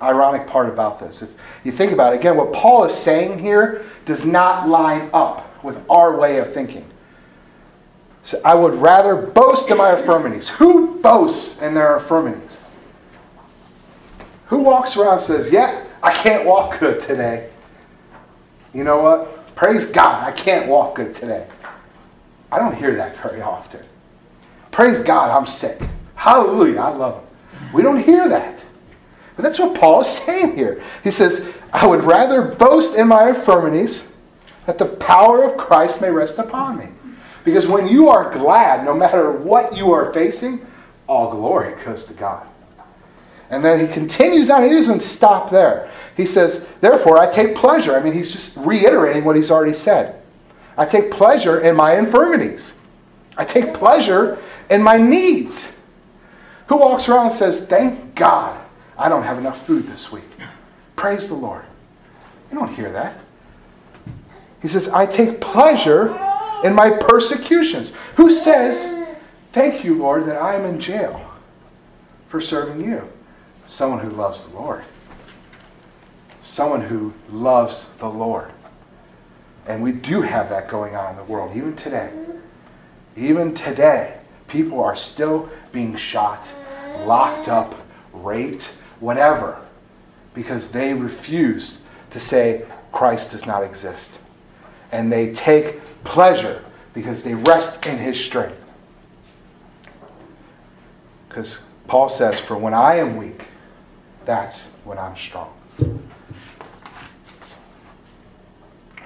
ironic 0.01 0.47
part 0.47 0.69
about 0.69 0.99
this. 0.99 1.21
If 1.21 1.29
you 1.63 1.71
think 1.71 1.91
about 1.91 2.13
it, 2.13 2.19
again, 2.19 2.37
what 2.37 2.53
Paul 2.53 2.85
is 2.85 2.93
saying 2.93 3.39
here 3.39 3.85
does 4.05 4.25
not 4.25 4.67
line 4.67 5.09
up 5.13 5.63
with 5.63 5.77
our 5.89 6.17
way 6.17 6.37
of 6.39 6.53
thinking. 6.53 6.89
So 8.27 8.41
I 8.43 8.55
would 8.55 8.73
rather 8.73 9.15
boast 9.15 9.71
in 9.71 9.77
my 9.77 9.97
infirmities. 9.97 10.49
Who 10.49 10.99
boasts 10.99 11.61
in 11.61 11.73
their 11.73 11.97
infirmities? 11.97 12.61
Who 14.47 14.57
walks 14.57 14.97
around 14.97 15.13
and 15.13 15.21
says, 15.21 15.49
Yeah, 15.49 15.81
I 16.03 16.11
can't 16.11 16.45
walk 16.45 16.77
good 16.77 16.99
today? 16.99 17.49
You 18.73 18.83
know 18.83 18.97
what? 18.97 19.55
Praise 19.55 19.85
God, 19.85 20.27
I 20.27 20.33
can't 20.33 20.67
walk 20.67 20.95
good 20.95 21.13
today. 21.13 21.47
I 22.51 22.59
don't 22.59 22.75
hear 22.75 22.95
that 22.95 23.15
very 23.15 23.41
often. 23.41 23.79
Praise 24.71 25.01
God, 25.01 25.31
I'm 25.31 25.47
sick. 25.47 25.79
Hallelujah, 26.15 26.81
I 26.81 26.89
love 26.89 27.23
Him. 27.23 27.71
We 27.71 27.81
don't 27.81 28.03
hear 28.03 28.27
that. 28.27 28.61
But 29.37 29.43
that's 29.43 29.57
what 29.57 29.79
Paul 29.79 30.01
is 30.01 30.09
saying 30.09 30.53
here. 30.53 30.83
He 31.01 31.11
says, 31.11 31.53
I 31.71 31.87
would 31.87 32.03
rather 32.03 32.41
boast 32.41 32.97
in 32.97 33.07
my 33.07 33.29
infirmities 33.29 34.05
that 34.65 34.77
the 34.77 34.85
power 34.85 35.45
of 35.45 35.55
Christ 35.55 36.01
may 36.01 36.11
rest 36.11 36.39
upon 36.39 36.77
me. 36.77 36.87
Because 37.47 37.65
when 37.65 37.87
you 37.87 38.09
are 38.09 38.29
glad, 38.29 38.83
no 38.83 38.93
matter 38.93 39.31
what 39.31 39.73
you 39.73 39.93
are 39.93 40.11
facing, 40.11 40.67
all 41.07 41.31
glory 41.31 41.81
goes 41.85 42.03
to 42.07 42.13
God. 42.13 42.45
And 43.49 43.63
then 43.63 43.87
he 43.87 43.93
continues 43.93 44.49
on. 44.49 44.63
He 44.63 44.69
doesn't 44.69 44.99
stop 44.99 45.49
there. 45.49 45.89
He 46.17 46.25
says, 46.25 46.67
Therefore, 46.81 47.17
I 47.17 47.31
take 47.31 47.55
pleasure. 47.55 47.95
I 47.95 48.03
mean, 48.03 48.11
he's 48.11 48.33
just 48.33 48.57
reiterating 48.57 49.23
what 49.23 49.37
he's 49.37 49.49
already 49.49 49.71
said. 49.71 50.21
I 50.77 50.85
take 50.85 51.09
pleasure 51.09 51.61
in 51.61 51.73
my 51.77 51.97
infirmities. 51.97 52.75
I 53.37 53.45
take 53.45 53.73
pleasure 53.73 54.39
in 54.69 54.83
my 54.83 54.97
needs. 54.97 55.73
Who 56.67 56.75
walks 56.75 57.07
around 57.07 57.27
and 57.27 57.33
says, 57.33 57.65
Thank 57.65 58.13
God 58.13 58.61
I 58.97 59.07
don't 59.07 59.23
have 59.23 59.37
enough 59.37 59.65
food 59.65 59.87
this 59.87 60.11
week? 60.11 60.29
Praise 60.97 61.29
the 61.29 61.35
Lord. 61.35 61.63
You 62.51 62.59
don't 62.59 62.75
hear 62.75 62.91
that. 62.91 63.17
He 64.61 64.67
says, 64.67 64.89
I 64.89 65.05
take 65.05 65.39
pleasure 65.39 66.09
in 66.63 66.73
my 66.73 66.89
persecutions. 66.89 67.93
Who 68.15 68.31
says, 68.31 69.05
Thank 69.51 69.83
you, 69.83 69.95
Lord, 69.95 70.25
that 70.25 70.41
I 70.41 70.55
am 70.55 70.65
in 70.65 70.79
jail 70.79 71.19
for 72.27 72.39
serving 72.39 72.83
you? 72.83 73.07
Someone 73.65 73.99
who 73.99 74.09
loves 74.09 74.43
the 74.43 74.55
Lord. 74.55 74.83
Someone 76.41 76.81
who 76.81 77.13
loves 77.29 77.89
the 77.93 78.09
Lord. 78.09 78.51
And 79.65 79.83
we 79.83 79.91
do 79.91 80.21
have 80.21 80.49
that 80.49 80.69
going 80.69 80.95
on 80.95 81.11
in 81.11 81.17
the 81.17 81.23
world, 81.23 81.55
even 81.55 81.75
today. 81.75 82.11
Even 83.15 83.53
today, 83.53 84.17
people 84.47 84.81
are 84.81 84.95
still 84.95 85.49
being 85.71 85.95
shot, 85.95 86.49
locked 86.99 87.49
up, 87.49 87.75
raped, 88.13 88.65
whatever, 88.99 89.59
because 90.33 90.71
they 90.71 90.93
refuse 90.93 91.79
to 92.11 92.19
say 92.19 92.65
Christ 92.91 93.31
does 93.31 93.45
not 93.45 93.63
exist. 93.63 94.19
And 94.91 95.11
they 95.11 95.33
take 95.33 95.83
pleasure 96.03 96.63
because 96.93 97.23
they 97.23 97.35
rest 97.35 97.85
in 97.85 97.97
his 97.97 98.23
strength. 98.23 98.63
Because 101.27 101.59
Paul 101.87 102.09
says, 102.09 102.39
For 102.39 102.57
when 102.57 102.73
I 102.73 102.95
am 102.95 103.17
weak, 103.17 103.45
that's 104.25 104.67
when 104.83 104.97
I'm 104.97 105.15
strong. 105.15 105.53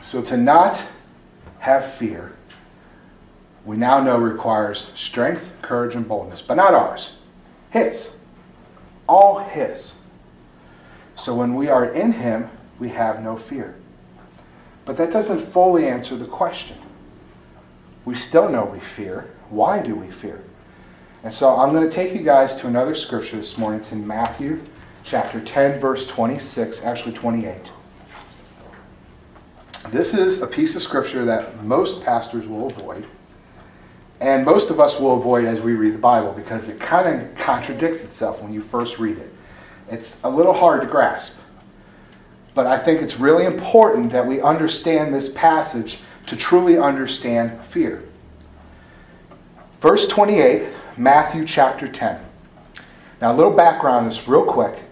So 0.02 0.22
to 0.22 0.38
not 0.38 0.84
have 1.60 1.94
fear, 1.94 2.34
we 3.66 3.78
now 3.78 4.02
know 4.02 4.18
requires 4.18 4.92
strength, 4.96 5.54
courage, 5.62 5.96
and 5.96 6.08
boldness, 6.08 6.42
but 6.42 6.56
not 6.56 6.74
ours. 6.74 7.16
His. 7.70 8.16
All 9.08 9.40
His. 9.40 9.96
So 11.16 11.36
when 11.36 11.56
we 11.56 11.70
are 11.70 11.86
in 11.86 12.12
Him, 12.14 12.50
we 12.80 12.90
have 12.90 13.22
no 13.22 13.38
fear. 13.38 13.76
But 14.92 14.98
that 14.98 15.14
doesn't 15.14 15.40
fully 15.40 15.88
answer 15.88 16.18
the 16.18 16.26
question. 16.26 16.76
We 18.04 18.14
still 18.14 18.50
know 18.50 18.66
we 18.66 18.82
fear. 18.82 19.32
Why 19.50 19.82
do 19.82 19.96
we 19.96 20.12
fear? 20.12 20.44
And 21.24 21.34
so 21.34 21.56
I'm 21.56 21.72
going 21.72 21.90
to 21.90 21.96
take 21.96 22.14
you 22.14 22.20
guys 22.20 22.56
to 22.56 22.68
another 22.68 22.94
scripture 22.94 23.38
this 23.38 23.58
morning. 23.58 23.80
It's 23.80 23.94
in 23.94 24.06
Matthew 24.06 24.62
chapter 25.06 25.40
10, 25.40 25.80
verse 25.80 26.06
26, 26.08 26.84
actually 26.84 27.14
28. 27.14 27.72
This 29.92 30.14
is 30.14 30.42
a 30.42 30.48
piece 30.48 30.76
of 30.76 30.82
scripture 30.82 31.24
that 31.24 31.64
most 31.64 32.04
pastors 32.04 32.46
will 32.46 32.68
avoid. 32.68 33.06
And 34.20 34.44
most 34.44 34.72
of 34.72 34.82
us 34.82 35.00
will 35.00 35.16
avoid 35.16 35.46
as 35.46 35.62
we 35.62 35.72
read 35.72 35.94
the 35.94 36.00
Bible 36.00 36.34
because 36.34 36.68
it 36.68 36.82
kind 36.82 37.08
of 37.08 37.34
contradicts 37.36 38.04
itself 38.04 38.42
when 38.42 38.52
you 38.52 38.60
first 38.60 39.00
read 39.00 39.20
it. 39.20 39.34
It's 39.90 40.22
a 40.26 40.30
little 40.30 40.52
hard 40.52 40.82
to 40.82 40.88
grasp. 40.88 41.38
But 42.54 42.68
I 42.68 42.78
think 42.78 43.02
it's 43.02 43.18
really 43.18 43.46
important 43.46 44.12
that 44.12 44.28
we 44.28 44.42
understand 44.42 45.14
this 45.14 45.30
passage 45.30 46.00
to 46.28 46.36
truly 46.36 46.78
understand 46.78 47.64
fear. 47.66 48.04
Verse 49.80 50.08
28, 50.08 50.68
Matthew 50.98 51.46
chapter 51.46 51.88
10. 51.88 52.20
Now, 53.22 53.32
a 53.32 53.36
little 53.36 53.54
background 53.54 53.98
on 53.98 54.06
this, 54.06 54.28
real 54.28 54.46
quick. 54.46 54.84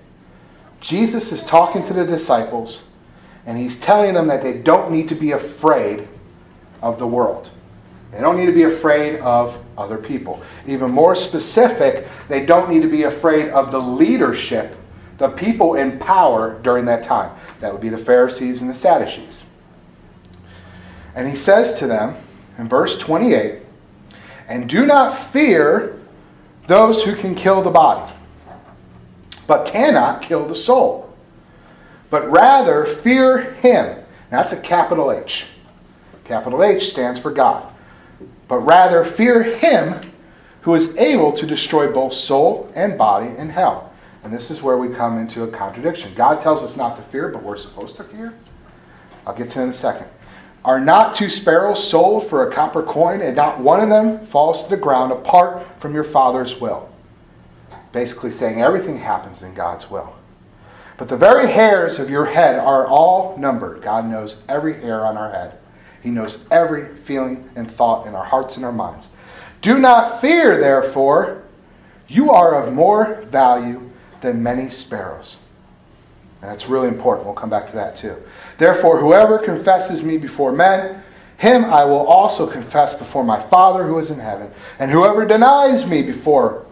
Jesus 0.79 1.31
is 1.31 1.43
talking 1.43 1.81
to 1.83 1.93
the 1.93 2.05
disciples, 2.05 2.83
and 3.45 3.57
he's 3.57 3.77
telling 3.77 4.13
them 4.13 4.27
that 4.27 4.41
they 4.41 4.57
don't 4.57 4.91
need 4.91 5.09
to 5.09 5.15
be 5.15 5.31
afraid 5.31 6.07
of 6.81 6.99
the 6.99 7.07
world. 7.07 7.49
They 8.11 8.21
don't 8.21 8.37
need 8.37 8.45
to 8.45 8.51
be 8.51 8.63
afraid 8.63 9.19
of 9.19 9.57
other 9.77 9.97
people. 9.97 10.41
Even 10.65 10.89
more 10.91 11.15
specific, 11.15 12.07
they 12.27 12.45
don't 12.45 12.69
need 12.69 12.81
to 12.81 12.87
be 12.87 13.03
afraid 13.03 13.49
of 13.49 13.71
the 13.71 13.79
leadership, 13.79 14.75
the 15.19 15.29
people 15.29 15.75
in 15.75 15.99
power 15.99 16.59
during 16.63 16.85
that 16.85 17.03
time. 17.03 17.37
That 17.59 17.71
would 17.71 17.81
be 17.81 17.89
the 17.89 17.97
Pharisees 17.97 18.61
and 18.61 18.69
the 18.69 18.73
Sadducees. 18.73 19.43
And 21.15 21.27
he 21.27 21.35
says 21.35 21.77
to 21.79 21.87
them 21.87 22.15
in 22.57 22.67
verse 22.67 22.97
28 22.97 23.61
And 24.47 24.67
do 24.67 24.85
not 24.85 25.17
fear 25.17 26.01
those 26.65 27.03
who 27.03 27.15
can 27.15 27.35
kill 27.35 27.61
the 27.61 27.69
body, 27.69 28.11
but 29.45 29.67
cannot 29.67 30.23
kill 30.23 30.47
the 30.47 30.55
soul, 30.55 31.13
but 32.09 32.29
rather 32.31 32.85
fear 32.85 33.53
him. 33.53 34.03
That's 34.31 34.53
a 34.53 34.59
capital 34.59 35.11
H. 35.11 35.45
Capital 36.23 36.63
H 36.63 36.89
stands 36.89 37.19
for 37.19 37.31
God 37.31 37.69
but 38.49 38.59
rather 38.59 39.05
fear 39.05 39.43
him 39.43 40.01
who 40.61 40.75
is 40.75 40.97
able 40.97 41.31
to 41.31 41.45
destroy 41.45 41.89
both 41.89 42.13
soul 42.13 42.69
and 42.75 42.97
body 42.97 43.33
in 43.37 43.49
hell. 43.49 43.88
And 44.23 44.33
this 44.33 44.51
is 44.51 44.61
where 44.61 44.77
we 44.77 44.89
come 44.89 45.17
into 45.17 45.43
a 45.43 45.47
contradiction. 45.47 46.13
God 46.13 46.39
tells 46.39 46.61
us 46.61 46.75
not 46.75 46.95
to 46.97 47.01
fear, 47.03 47.29
but 47.29 47.43
we're 47.43 47.57
supposed 47.57 47.95
to 47.97 48.03
fear. 48.03 48.33
I'll 49.25 49.35
get 49.35 49.49
to 49.51 49.61
in 49.61 49.69
a 49.69 49.73
second. 49.73 50.07
Are 50.65 50.79
not 50.79 51.13
two 51.13 51.29
sparrows 51.29 51.87
sold 51.87 52.27
for 52.27 52.47
a 52.47 52.51
copper 52.51 52.83
coin, 52.83 53.21
and 53.21 53.35
not 53.35 53.59
one 53.59 53.79
of 53.79 53.89
them 53.89 54.25
falls 54.25 54.65
to 54.65 54.69
the 54.69 54.77
ground 54.77 55.11
apart 55.11 55.65
from 55.79 55.93
your 55.93 56.03
Father's 56.03 56.59
will? 56.59 56.89
Basically, 57.93 58.31
saying 58.31 58.61
everything 58.61 58.97
happens 58.97 59.41
in 59.41 59.53
God's 59.53 59.89
will. 59.89 60.13
But 60.97 61.07
the 61.07 61.17
very 61.17 61.49
hairs 61.49 61.97
of 61.97 62.09
your 62.09 62.25
head 62.25 62.59
are 62.59 62.85
all 62.85 63.37
numbered. 63.37 63.81
God 63.81 64.05
knows 64.05 64.43
every 64.49 64.81
hair 64.81 65.05
on 65.05 65.15
our 65.15 65.31
head. 65.31 65.57
He 66.03 66.09
knows 66.09 66.45
every 66.51 66.93
feeling 66.97 67.49
and 67.55 67.71
thought 67.71 68.05
in 68.05 68.15
our 68.15 68.25
hearts 68.25 68.57
and 68.57 68.65
our 68.65 68.73
minds. 68.73 69.09
Do 69.61 69.79
not 69.79 70.19
fear, 70.19 70.59
therefore. 70.59 71.43
You 72.07 72.31
are 72.31 72.61
of 72.61 72.73
more 72.73 73.15
value 73.25 73.88
than 74.21 74.43
many 74.43 74.69
sparrows. 74.69 75.37
And 76.41 76.49
that's 76.49 76.67
really 76.67 76.87
important. 76.87 77.25
We'll 77.25 77.35
come 77.35 77.49
back 77.49 77.67
to 77.67 77.73
that 77.73 77.95
too. 77.95 78.15
Therefore, 78.57 78.99
whoever 78.99 79.37
confesses 79.37 80.01
me 80.03 80.17
before 80.17 80.51
men, 80.51 81.01
him 81.37 81.65
I 81.65 81.85
will 81.85 82.05
also 82.05 82.47
confess 82.47 82.93
before 82.93 83.23
my 83.23 83.41
Father 83.41 83.85
who 83.85 83.97
is 83.99 84.11
in 84.11 84.19
heaven. 84.19 84.51
And 84.77 84.91
whoever 84.91 85.25
denies 85.25 85.85
me 85.85 86.01
before 86.01 86.65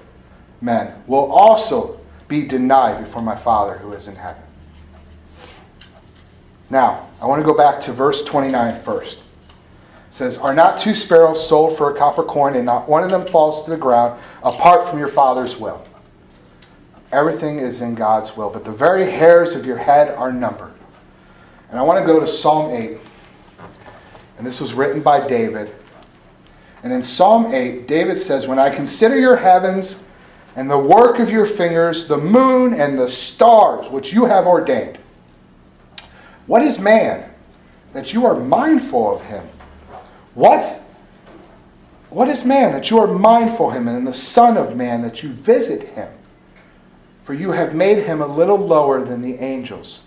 men 0.61 0.93
will 1.07 1.31
also 1.31 1.99
be 2.27 2.43
denied 2.43 3.03
before 3.03 3.21
my 3.21 3.35
Father 3.35 3.77
who 3.77 3.93
is 3.93 4.07
in 4.07 4.15
heaven. 4.15 4.43
Now, 6.69 7.07
I 7.21 7.25
want 7.25 7.41
to 7.41 7.45
go 7.45 7.57
back 7.57 7.79
to 7.81 7.93
verse 7.93 8.23
29 8.23 8.81
first. 8.81 9.19
It 9.19 9.23
says, 10.13 10.37
Are 10.37 10.53
not 10.53 10.77
two 10.77 10.93
sparrows 10.93 11.47
sold 11.47 11.77
for 11.77 11.93
a 11.93 11.97
copper 11.97 12.23
coin, 12.23 12.55
and 12.55 12.65
not 12.65 12.89
one 12.89 13.03
of 13.03 13.09
them 13.09 13.25
falls 13.25 13.63
to 13.63 13.69
the 13.69 13.77
ground 13.77 14.19
apart 14.43 14.89
from 14.89 14.99
your 14.99 15.07
Father's 15.07 15.57
will? 15.57 15.86
Everything 17.11 17.59
is 17.59 17.81
in 17.81 17.95
God's 17.95 18.35
will, 18.35 18.49
but 18.49 18.65
the 18.65 18.71
very 18.71 19.09
hairs 19.09 19.55
of 19.55 19.65
your 19.65 19.77
head 19.77 20.09
are 20.09 20.31
numbered. 20.31 20.73
And 21.69 21.79
I 21.79 21.81
want 21.83 21.99
to 21.99 22.05
go 22.05 22.19
to 22.19 22.27
Psalm 22.27 22.73
8. 22.73 22.97
And 24.37 24.45
this 24.45 24.59
was 24.59 24.73
written 24.73 25.01
by 25.01 25.25
David. 25.25 25.73
And 26.83 26.93
in 26.93 27.01
Psalm 27.01 27.53
8, 27.53 27.87
David 27.87 28.17
says, 28.17 28.47
When 28.47 28.59
I 28.59 28.69
consider 28.69 29.17
your 29.17 29.37
heavens 29.37 30.03
and 30.55 30.69
the 30.69 30.77
work 30.77 31.19
of 31.19 31.29
your 31.29 31.45
fingers, 31.45 32.07
the 32.07 32.17
moon 32.17 32.73
and 32.73 32.99
the 32.99 33.09
stars 33.09 33.89
which 33.89 34.13
you 34.13 34.25
have 34.25 34.45
ordained, 34.45 34.97
what 36.45 36.61
is 36.61 36.79
man 36.79 37.29
that 37.93 38.13
you 38.13 38.25
are 38.25 38.35
mindful 38.35 39.15
of 39.15 39.25
him? 39.25 39.45
What? 40.33 40.81
What 42.09 42.29
is 42.29 42.45
man 42.45 42.71
that 42.73 42.89
you 42.89 42.99
are 42.99 43.07
mindful 43.07 43.69
of 43.69 43.75
him, 43.75 43.87
and 43.87 44.07
the 44.07 44.13
Son 44.13 44.55
of 44.55 44.75
Man 44.77 45.01
that 45.01 45.23
you 45.23 45.29
visit 45.29 45.83
him? 45.89 46.09
For 47.27 47.33
you 47.33 47.51
have 47.51 47.75
made 47.75 48.03
him 48.03 48.21
a 48.21 48.25
little 48.25 48.55
lower 48.55 49.03
than 49.03 49.21
the 49.21 49.35
angels, 49.35 49.99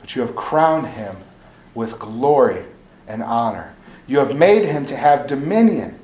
but 0.00 0.14
you 0.14 0.22
have 0.22 0.36
crowned 0.36 0.86
him 0.86 1.16
with 1.74 1.98
glory 1.98 2.66
and 3.08 3.20
honor. 3.20 3.74
You 4.06 4.20
have 4.20 4.36
made 4.36 4.64
him 4.64 4.86
to 4.86 4.96
have 4.96 5.26
dominion 5.26 5.98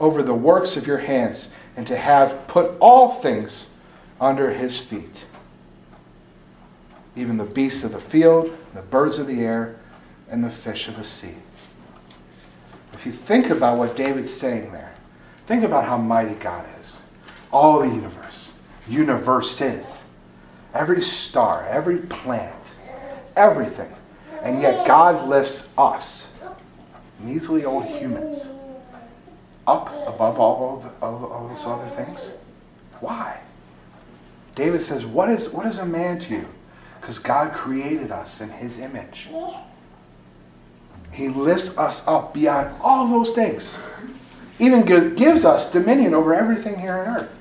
over 0.00 0.24
the 0.24 0.34
works 0.34 0.76
of 0.76 0.84
your 0.84 0.98
hands, 0.98 1.52
and 1.76 1.86
to 1.86 1.96
have 1.96 2.48
put 2.48 2.72
all 2.80 3.10
things 3.10 3.70
under 4.20 4.52
his 4.52 4.80
feet 4.80 5.24
even 7.14 7.36
the 7.36 7.44
beasts 7.44 7.84
of 7.84 7.92
the 7.92 8.00
field, 8.00 8.52
the 8.74 8.82
birds 8.82 9.20
of 9.20 9.28
the 9.28 9.44
air, 9.44 9.76
and 10.28 10.42
the 10.42 10.50
fish 10.50 10.88
of 10.88 10.96
the 10.96 11.04
sea. 11.04 11.36
If 12.94 13.06
you 13.06 13.12
think 13.12 13.50
about 13.50 13.78
what 13.78 13.94
David's 13.94 14.32
saying 14.32 14.72
there, 14.72 14.92
think 15.46 15.62
about 15.62 15.84
how 15.84 15.96
mighty 15.96 16.34
God 16.34 16.66
is. 16.80 16.96
All 17.52 17.78
the 17.78 17.86
universe, 17.86 18.50
universes, 18.88 20.02
every 20.76 21.02
star, 21.02 21.66
every 21.68 21.98
planet, 21.98 22.72
everything. 23.36 23.92
And 24.42 24.60
yet 24.60 24.86
God 24.86 25.28
lifts 25.28 25.70
us, 25.76 26.28
measly 27.18 27.64
old 27.64 27.84
humans, 27.84 28.46
up 29.66 29.88
above 30.06 30.38
all 30.38 30.78
of, 30.78 31.02
all, 31.02 31.32
all 31.32 31.48
those 31.48 31.66
other 31.66 31.88
things. 31.96 32.30
Why? 33.00 33.40
David 34.54 34.80
says, 34.80 35.04
what 35.04 35.28
is, 35.28 35.50
what 35.50 35.66
is 35.66 35.78
a 35.78 35.84
man 35.84 36.18
to 36.20 36.34
you? 36.34 36.46
Because 37.00 37.18
God 37.18 37.52
created 37.52 38.10
us 38.10 38.40
in 38.40 38.48
His 38.48 38.78
image. 38.78 39.28
He 41.12 41.28
lifts 41.28 41.76
us 41.78 42.06
up 42.06 42.34
beyond 42.34 42.74
all 42.80 43.08
those 43.08 43.32
things. 43.32 43.76
Even 44.58 44.84
gives 44.84 45.44
us 45.44 45.70
dominion 45.72 46.14
over 46.14 46.34
everything 46.34 46.78
here 46.78 46.94
on 46.94 47.16
earth. 47.16 47.38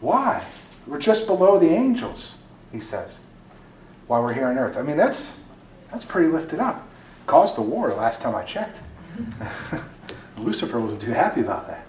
Why? 0.00 0.44
We're 0.86 0.98
just 0.98 1.26
below 1.26 1.58
the 1.58 1.68
angels, 1.68 2.34
he 2.72 2.80
says, 2.80 3.18
while 4.06 4.22
we're 4.22 4.34
here 4.34 4.46
on 4.46 4.58
earth. 4.58 4.76
I 4.76 4.82
mean, 4.82 4.96
that's, 4.96 5.36
that's 5.90 6.04
pretty 6.04 6.28
lifted 6.28 6.58
up. 6.58 6.86
Caused 7.26 7.56
a 7.58 7.62
war 7.62 7.92
last 7.94 8.20
time 8.20 8.34
I 8.34 8.42
checked. 8.42 8.78
Lucifer 10.38 10.78
wasn't 10.78 11.00
too 11.00 11.12
happy 11.12 11.40
about 11.40 11.68
that. 11.68 11.86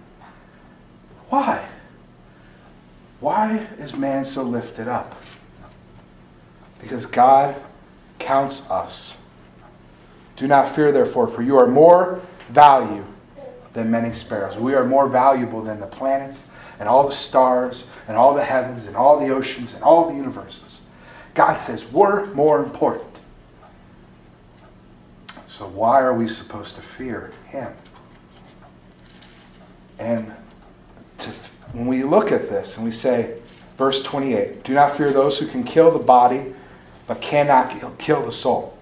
Why? 1.29 1.67
Why 3.19 3.67
is 3.77 3.95
man 3.95 4.23
so 4.23 4.43
lifted 4.43 4.87
up? 4.87 5.15
because 6.85 7.07
God 7.07 7.55
counts 8.19 8.69
us. 8.69 9.17
Do 10.35 10.45
not 10.45 10.75
fear, 10.75 10.91
therefore, 10.91 11.27
for 11.27 11.41
you 11.41 11.57
are 11.57 11.65
more 11.65 12.21
value 12.49 13.03
than 13.73 13.89
many 13.89 14.13
sparrows. 14.13 14.55
We 14.55 14.75
are 14.75 14.85
more 14.85 15.07
valuable 15.07 15.63
than 15.63 15.79
the 15.79 15.87
planets 15.87 16.49
and 16.79 16.89
all 16.89 17.07
the 17.07 17.15
stars 17.15 17.87
and 18.07 18.17
all 18.17 18.33
the 18.33 18.43
heavens 18.43 18.85
and 18.85 18.95
all 18.95 19.19
the 19.19 19.33
oceans 19.33 19.73
and 19.73 19.83
all 19.83 20.09
the 20.09 20.15
universes. 20.15 20.81
God 21.33 21.57
says 21.57 21.91
we're 21.91 22.25
more 22.33 22.63
important. 22.63 23.09
So, 25.47 25.67
why 25.67 26.01
are 26.01 26.13
we 26.13 26.27
supposed 26.27 26.75
to 26.75 26.81
fear 26.81 27.31
Him? 27.47 27.71
And 29.99 30.33
to, 31.19 31.29
when 31.71 31.87
we 31.87 32.03
look 32.03 32.31
at 32.31 32.49
this 32.49 32.75
and 32.75 32.85
we 32.85 32.91
say, 32.91 33.39
verse 33.77 34.03
28, 34.03 34.63
do 34.63 34.73
not 34.73 34.97
fear 34.97 35.11
those 35.11 35.37
who 35.37 35.47
can 35.47 35.63
kill 35.63 35.91
the 35.91 36.03
body 36.03 36.53
but 37.07 37.21
cannot 37.21 37.97
kill 37.99 38.25
the 38.25 38.31
soul. 38.31 38.77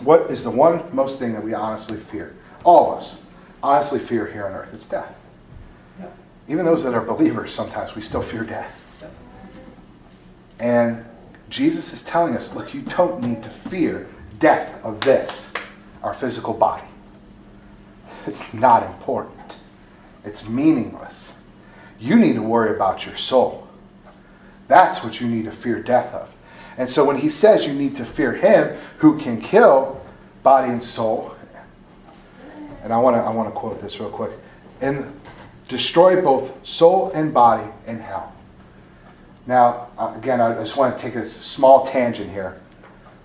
what 0.00 0.30
is 0.30 0.44
the 0.44 0.50
one 0.50 0.84
most 0.94 1.18
thing 1.18 1.32
that 1.32 1.42
we 1.42 1.54
honestly 1.54 1.96
fear? 1.96 2.36
All 2.62 2.92
of 2.92 2.98
us 2.98 3.22
honestly 3.62 3.98
fear 3.98 4.26
here 4.26 4.46
on 4.46 4.52
earth. 4.52 4.72
It's 4.72 4.86
death. 4.86 5.17
Even 6.48 6.64
those 6.64 6.82
that 6.84 6.94
are 6.94 7.02
believers, 7.02 7.52
sometimes 7.54 7.94
we 7.94 8.02
still 8.02 8.22
fear 8.22 8.42
death. 8.42 8.84
And 10.58 11.04
Jesus 11.48 11.92
is 11.92 12.02
telling 12.02 12.36
us 12.36 12.54
look, 12.54 12.74
you 12.74 12.80
don't 12.82 13.22
need 13.22 13.42
to 13.42 13.50
fear 13.50 14.08
death 14.38 14.82
of 14.84 15.00
this, 15.00 15.52
our 16.02 16.14
physical 16.14 16.54
body. 16.54 16.86
It's 18.26 18.52
not 18.52 18.82
important, 18.82 19.56
it's 20.24 20.48
meaningless. 20.48 21.34
You 22.00 22.16
need 22.16 22.34
to 22.34 22.42
worry 22.42 22.74
about 22.74 23.06
your 23.06 23.16
soul. 23.16 23.66
That's 24.68 25.02
what 25.02 25.20
you 25.20 25.26
need 25.26 25.46
to 25.46 25.52
fear 25.52 25.82
death 25.82 26.14
of. 26.14 26.32
And 26.76 26.88
so 26.88 27.04
when 27.04 27.16
he 27.16 27.28
says 27.28 27.66
you 27.66 27.72
need 27.72 27.96
to 27.96 28.04
fear 28.04 28.32
him 28.32 28.78
who 28.98 29.18
can 29.18 29.40
kill 29.40 30.00
body 30.42 30.70
and 30.70 30.82
soul, 30.82 31.34
and 32.82 32.92
I 32.92 32.98
want 32.98 33.16
to 33.16 33.20
I 33.20 33.30
want 33.30 33.48
to 33.48 33.54
quote 33.58 33.80
this 33.80 33.98
real 33.98 34.10
quick, 34.10 34.32
and 34.80 35.17
destroy 35.68 36.20
both 36.20 36.66
soul 36.66 37.12
and 37.14 37.32
body 37.32 37.70
in 37.86 38.00
hell. 38.00 38.32
Now, 39.46 39.88
uh, 39.96 40.12
again, 40.16 40.40
I 40.40 40.54
just 40.54 40.76
want 40.76 40.96
to 40.96 41.02
take 41.02 41.14
a 41.14 41.26
small 41.26 41.84
tangent 41.84 42.30
here 42.30 42.60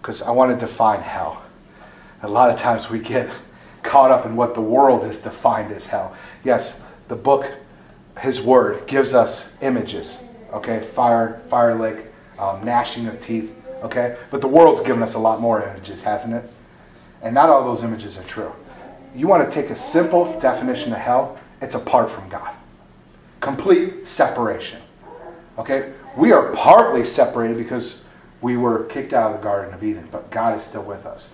because 0.02 0.22
I 0.22 0.32
want 0.32 0.58
to 0.58 0.66
define 0.66 1.02
hell. 1.02 1.42
A 2.22 2.28
lot 2.28 2.50
of 2.50 2.60
times 2.60 2.90
we 2.90 3.00
get 3.00 3.30
caught 3.84 4.12
up 4.12 4.26
in 4.26 4.36
what 4.36 4.54
the 4.54 4.62
world 4.62 5.04
has 5.04 5.22
defined 5.22 5.74
as 5.74 5.86
hell. 5.86 6.16
Yes, 6.44 6.82
the 7.08 7.16
book, 7.16 7.52
His 8.20 8.40
Word, 8.40 8.88
gives 8.88 9.14
us 9.14 9.56
images. 9.62 10.20
Okay, 10.54 10.80
fire, 10.80 11.42
fire 11.50 11.76
lake, 11.76 12.06
um, 12.40 12.64
gnashing 12.64 13.08
of 13.08 13.20
teeth. 13.20 13.54
Okay, 13.82 14.16
but 14.32 14.40
the 14.40 14.48
world's 14.48 14.82
given 14.82 15.04
us 15.04 15.16
a 15.16 15.20
lot 15.20 15.42
more 15.42 15.62
images, 15.62 16.02
hasn't 16.02 16.34
it? 16.34 16.50
And 17.22 17.36
not 17.36 17.50
all 17.50 17.66
those 17.66 17.84
images 17.84 18.18
are 18.18 18.24
true. 18.24 18.54
You 19.14 19.28
want 19.28 19.50
to 19.50 19.54
take 19.54 19.70
a 19.70 19.76
simple 19.76 20.40
definition 20.40 20.94
of 20.94 21.00
hell, 21.00 21.38
it's 21.64 21.76
apart 21.76 22.12
from 22.12 22.28
God. 22.28 22.54
Complete 23.40 24.06
separation. 24.06 24.82
Okay? 25.58 25.94
We 26.18 26.34
are 26.34 26.52
partly 26.54 27.06
separated 27.06 27.58
because 27.58 28.04
we 28.42 28.58
were 28.58 28.84
kicked 28.84 29.14
out 29.14 29.32
of 29.32 29.38
the 29.38 29.44
Garden 29.44 29.74
of 29.74 29.82
Eden, 29.82 30.10
but 30.12 30.30
God 30.30 30.58
is 30.58 30.64
still 30.64 30.84
with 30.84 31.06
us. 31.06 31.30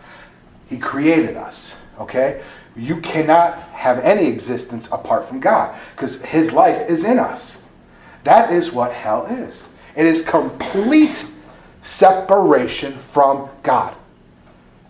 He 0.67 0.77
created 0.77 1.35
us. 1.35 1.75
Okay? 1.99 2.43
You 2.75 3.01
cannot 3.01 3.57
have 3.73 3.97
any 3.99 4.27
existence 4.27 4.87
apart 4.91 5.27
from 5.27 5.39
God 5.39 5.75
because 5.95 6.21
His 6.21 6.53
life 6.53 6.87
is 6.87 7.03
in 7.03 7.17
us. 7.17 7.63
That 8.23 8.51
is 8.51 8.71
what 8.71 8.93
hell 8.93 9.25
is. 9.25 9.67
It 9.95 10.05
is 10.05 10.21
complete 10.21 11.25
separation 11.81 12.99
from 13.11 13.49
God. 13.63 13.95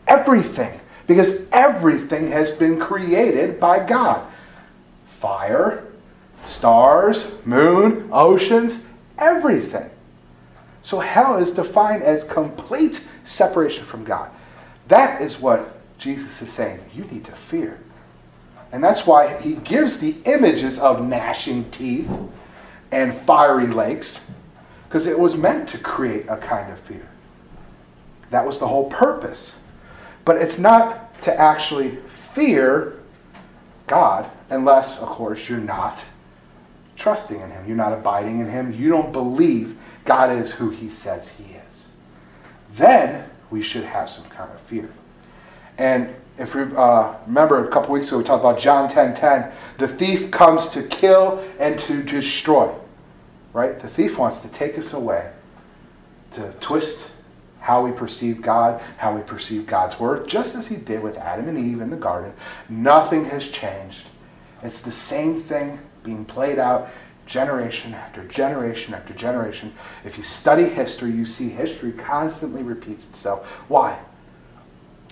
Everything. 0.05 0.79
Because 1.07 1.47
everything 1.53 2.27
has 2.27 2.51
been 2.51 2.77
created 2.77 3.59
by 3.59 3.83
God 3.83 4.27
fire, 5.19 5.85
stars, 6.43 7.31
moon, 7.45 8.09
oceans, 8.11 8.85
everything. 9.17 9.89
So 10.81 10.99
hell 10.99 11.37
is 11.37 11.51
defined 11.51 12.03
as 12.03 12.23
complete 12.23 13.07
separation 13.23 13.85
from 13.85 14.03
God. 14.03 14.31
That 14.87 15.21
is 15.21 15.39
what 15.39 15.79
Jesus 15.97 16.41
is 16.41 16.49
saying 16.49 16.79
you 16.93 17.03
need 17.05 17.25
to 17.25 17.31
fear. 17.31 17.79
And 18.71 18.83
that's 18.83 19.05
why 19.05 19.39
he 19.41 19.55
gives 19.55 19.97
the 19.97 20.15
images 20.25 20.79
of 20.79 21.05
gnashing 21.05 21.69
teeth 21.71 22.09
and 22.91 23.13
fiery 23.13 23.67
lakes, 23.67 24.25
because 24.87 25.05
it 25.05 25.19
was 25.19 25.35
meant 25.35 25.69
to 25.69 25.77
create 25.77 26.25
a 26.29 26.37
kind 26.37 26.71
of 26.71 26.79
fear. 26.79 27.07
That 28.29 28.45
was 28.45 28.57
the 28.57 28.67
whole 28.67 28.89
purpose. 28.89 29.53
But 30.23 30.37
it's 30.37 30.59
not 30.59 31.21
to 31.23 31.35
actually 31.39 31.97
fear 32.33 32.99
God, 33.87 34.29
unless, 34.49 34.99
of 34.99 35.07
course, 35.07 35.47
you're 35.49 35.59
not 35.59 36.03
trusting 36.95 37.39
in 37.39 37.49
Him. 37.49 37.67
You're 37.67 37.77
not 37.77 37.93
abiding 37.93 38.39
in 38.39 38.47
Him. 38.47 38.73
You 38.73 38.89
don't 38.89 39.11
believe 39.11 39.77
God 40.05 40.31
is 40.31 40.51
who 40.51 40.69
He 40.69 40.89
says 40.89 41.29
He 41.29 41.53
is. 41.53 41.87
Then 42.73 43.29
we 43.49 43.61
should 43.61 43.83
have 43.83 44.09
some 44.09 44.25
kind 44.25 44.51
of 44.51 44.59
fear. 44.61 44.89
And 45.77 46.13
if 46.37 46.55
we 46.55 46.61
uh, 46.61 47.15
remember 47.25 47.67
a 47.67 47.71
couple 47.71 47.91
weeks 47.91 48.07
ago, 48.07 48.17
we 48.17 48.23
talked 48.23 48.41
about 48.41 48.59
John 48.59 48.87
10 48.87 49.13
10. 49.13 49.51
The 49.77 49.87
thief 49.87 50.31
comes 50.31 50.67
to 50.69 50.83
kill 50.83 51.43
and 51.59 51.77
to 51.79 52.03
destroy. 52.03 52.73
Right? 53.53 53.79
The 53.79 53.89
thief 53.89 54.17
wants 54.17 54.41
to 54.41 54.47
take 54.49 54.77
us 54.77 54.93
away, 54.93 55.31
to 56.33 56.53
twist 56.59 57.11
how 57.59 57.83
we 57.83 57.91
perceive 57.91 58.41
God, 58.41 58.81
how 58.97 59.15
we 59.15 59.21
perceive 59.21 59.67
God's 59.67 59.99
word, 59.99 60.27
just 60.27 60.55
as 60.55 60.67
he 60.67 60.75
did 60.75 61.03
with 61.03 61.17
Adam 61.17 61.47
and 61.47 61.57
Eve 61.57 61.81
in 61.81 61.89
the 61.89 61.97
garden. 61.97 62.33
Nothing 62.69 63.25
has 63.25 63.47
changed. 63.47 64.05
It's 64.63 64.81
the 64.81 64.91
same 64.91 65.41
thing 65.41 65.79
being 66.03 66.25
played 66.25 66.59
out 66.59 66.89
generation 67.25 67.93
after 67.93 68.23
generation 68.25 68.93
after 68.93 69.13
generation. 69.13 69.73
If 70.03 70.17
you 70.17 70.23
study 70.23 70.65
history, 70.65 71.11
you 71.11 71.25
see 71.25 71.49
history 71.49 71.91
constantly 71.91 72.63
repeats 72.63 73.07
itself. 73.09 73.45
Why? 73.67 73.99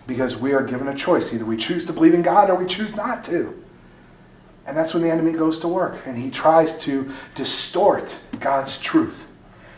because 0.08 0.38
we 0.38 0.54
are 0.54 0.64
given 0.64 0.88
a 0.88 0.96
choice. 0.96 1.34
Either 1.34 1.46
we 1.46 1.58
choose 1.58 1.86
to 1.86 1.94
believe 1.94 2.14
in 2.14 2.22
God 2.22 2.50
or 2.50 2.56
we 2.56 2.66
choose 2.66 2.96
not 2.96 3.24
to. 3.26 3.62
And 4.66 4.76
that's 4.76 4.94
when 4.94 5.04
the 5.04 5.12
enemy 5.12 5.34
goes 5.34 5.60
to 5.60 5.68
work 5.68 6.02
and 6.06 6.18
he 6.18 6.32
tries 6.32 6.78
to 6.84 7.12
distort 7.36 8.18
God's 8.40 8.78
truth, 8.80 9.28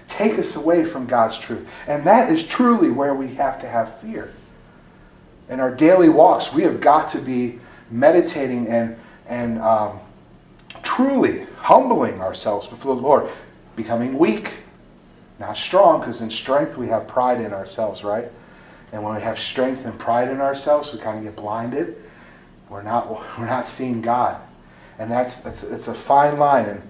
take 0.07 0.39
us 0.39 0.55
away 0.55 0.85
from 0.85 1.05
God's 1.05 1.37
truth. 1.37 1.67
And 1.87 2.05
that 2.05 2.31
is 2.31 2.47
truly 2.47 2.89
where 2.89 3.13
we 3.13 3.27
have 3.35 3.59
to 3.61 3.67
have 3.67 3.99
fear. 3.99 4.31
In 5.49 5.59
our 5.59 5.73
daily 5.73 6.09
walks, 6.09 6.53
we 6.53 6.63
have 6.63 6.79
got 6.79 7.07
to 7.09 7.19
be 7.19 7.59
meditating 7.91 8.67
and, 8.67 8.97
and 9.29 9.59
um, 9.59 9.99
truly 10.83 11.45
humbling 11.57 12.19
ourselves 12.19 12.67
before 12.67 12.95
the 12.95 13.01
Lord, 13.01 13.29
becoming 13.75 14.17
weak, 14.17 14.51
not 15.39 15.55
strong, 15.55 16.01
because 16.01 16.21
in 16.21 16.29
strength 16.29 16.75
we 16.75 16.87
have 16.87 17.07
pride 17.07 17.39
in 17.39 17.53
ourselves, 17.53 18.03
right? 18.03 18.25
And 18.91 19.03
when 19.03 19.15
we 19.15 19.21
have 19.21 19.39
strength 19.39 19.85
and 19.85 19.97
pride 19.97 20.29
in 20.29 20.41
ourselves, 20.41 20.91
we 20.91 20.99
kind 20.99 21.19
of 21.19 21.23
get 21.23 21.35
blinded. 21.35 21.95
We're 22.69 22.81
not, 22.81 23.09
we're 23.39 23.45
not 23.45 23.65
seeing 23.65 24.01
God. 24.01 24.41
And 24.97 25.09
that's, 25.09 25.37
that's 25.37 25.63
it's 25.63 25.87
a 25.87 25.93
fine 25.93 26.37
line. 26.37 26.65
And 26.65 26.81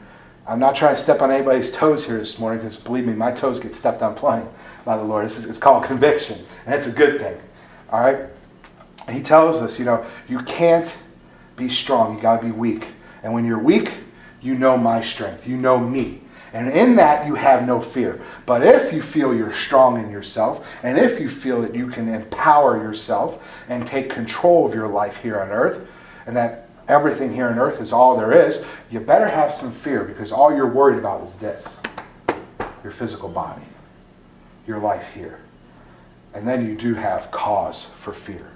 I'm 0.48 0.60
not 0.60 0.76
trying 0.76 0.96
to 0.96 1.02
step 1.02 1.22
on 1.22 1.30
anybody's 1.30 1.72
toes 1.72 2.06
here 2.06 2.18
this 2.18 2.40
morning 2.40 2.62
because 2.62 2.78
believe 2.78 3.06
me, 3.06 3.14
my 3.14 3.32
toes 3.32 3.60
get 3.60 3.74
stepped 3.74 4.02
on 4.02 4.16
plenty 4.16 4.48
by 4.86 4.98
the 4.98 5.04
Lord. 5.04 5.26
This 5.26 5.38
is, 5.38 5.46
it's 5.46 5.60
called 5.60 5.84
conviction, 5.84 6.44
and 6.66 6.74
it's 6.74 6.88
a 6.88 6.92
good 6.92 7.20
thing. 7.20 7.40
All 7.92 8.00
right? 8.00 8.26
He 9.12 9.22
tells 9.22 9.62
us, 9.62 9.78
you 9.78 9.86
know, 9.86 10.06
you 10.28 10.42
can't 10.44 10.96
be 11.60 11.70
strong. 11.70 12.16
You 12.16 12.22
got 12.22 12.42
to 12.42 12.48
be 12.48 12.52
weak. 12.52 12.88
And 13.22 13.34
when 13.34 13.46
you're 13.46 13.60
weak, 13.60 13.92
you 14.42 14.56
know 14.56 14.78
my 14.78 15.02
strength. 15.02 15.48
You 15.48 15.58
know 15.58 15.78
me. 15.78 16.22
And 16.54 16.70
in 16.72 16.96
that, 16.96 17.28
you 17.28 17.36
have 17.36 17.68
no 17.68 17.80
fear. 17.80 18.20
But 18.46 18.64
if 18.64 18.92
you 18.92 19.02
feel 19.02 19.36
you're 19.36 19.54
strong 19.54 20.04
in 20.04 20.10
yourself, 20.10 20.66
and 20.82 20.98
if 20.98 21.20
you 21.20 21.30
feel 21.30 21.62
that 21.62 21.76
you 21.76 21.88
can 21.88 22.12
empower 22.12 22.82
yourself 22.82 23.46
and 23.68 23.86
take 23.86 24.10
control 24.10 24.66
of 24.66 24.74
your 24.74 24.88
life 24.88 25.18
here 25.18 25.40
on 25.40 25.50
earth, 25.50 25.88
and 26.26 26.36
that 26.36 26.70
everything 26.88 27.34
here 27.34 27.48
on 27.48 27.60
earth 27.60 27.80
is 27.80 27.94
all 27.94 28.18
there 28.18 28.32
is, 28.32 28.66
you 28.90 29.00
better 29.00 29.28
have 29.28 29.54
some 29.54 29.72
fear 29.72 30.04
because 30.04 30.32
all 30.32 30.54
you're 30.54 30.68
worried 30.68 30.98
about 30.98 31.24
is 31.24 31.36
this 31.36 31.80
your 32.84 32.92
physical 32.92 33.30
body, 33.30 33.62
your 34.66 34.80
life 34.80 35.14
here. 35.14 35.40
And 36.34 36.48
then 36.48 36.66
you 36.66 36.76
do 36.76 36.94
have 36.94 37.30
cause 37.32 37.86
for 38.00 38.14
fear. 38.14 38.52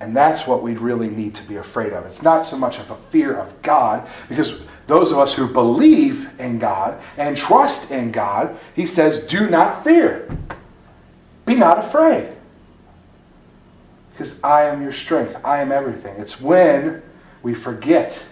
And 0.00 0.16
that's 0.16 0.46
what 0.46 0.62
we 0.62 0.76
really 0.76 1.10
need 1.10 1.34
to 1.34 1.42
be 1.42 1.56
afraid 1.56 1.92
of. 1.92 2.06
It's 2.06 2.22
not 2.22 2.46
so 2.46 2.56
much 2.56 2.78
of 2.78 2.90
a 2.90 2.96
fear 3.10 3.34
of 3.34 3.60
God, 3.60 4.08
because 4.28 4.54
those 4.86 5.12
of 5.12 5.18
us 5.18 5.34
who 5.34 5.46
believe 5.46 6.28
in 6.40 6.58
God 6.58 7.00
and 7.16 7.36
trust 7.36 7.90
in 7.90 8.10
God, 8.10 8.58
he 8.74 8.86
says, 8.86 9.20
do 9.26 9.48
not 9.48 9.84
fear. 9.84 10.28
Be 11.44 11.54
not 11.54 11.78
afraid. 11.78 12.34
Because 14.12 14.42
I 14.42 14.64
am 14.64 14.82
your 14.82 14.92
strength. 14.92 15.36
I 15.44 15.60
am 15.60 15.70
everything. 15.70 16.16
It's 16.18 16.40
when 16.40 17.02
we 17.42 17.54
forget 17.54 18.24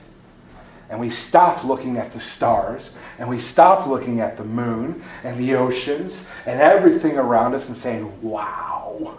and 0.90 0.98
we 0.98 1.10
stop 1.10 1.64
looking 1.64 1.98
at 1.98 2.12
the 2.12 2.20
stars 2.20 2.94
and 3.18 3.28
we 3.28 3.38
stop 3.38 3.86
looking 3.86 4.20
at 4.20 4.36
the 4.36 4.44
moon 4.44 5.02
and 5.22 5.38
the 5.38 5.54
oceans 5.54 6.26
and 6.46 6.60
everything 6.60 7.18
around 7.18 7.54
us 7.54 7.68
and 7.68 7.76
saying, 7.76 8.20
wow, 8.22 9.18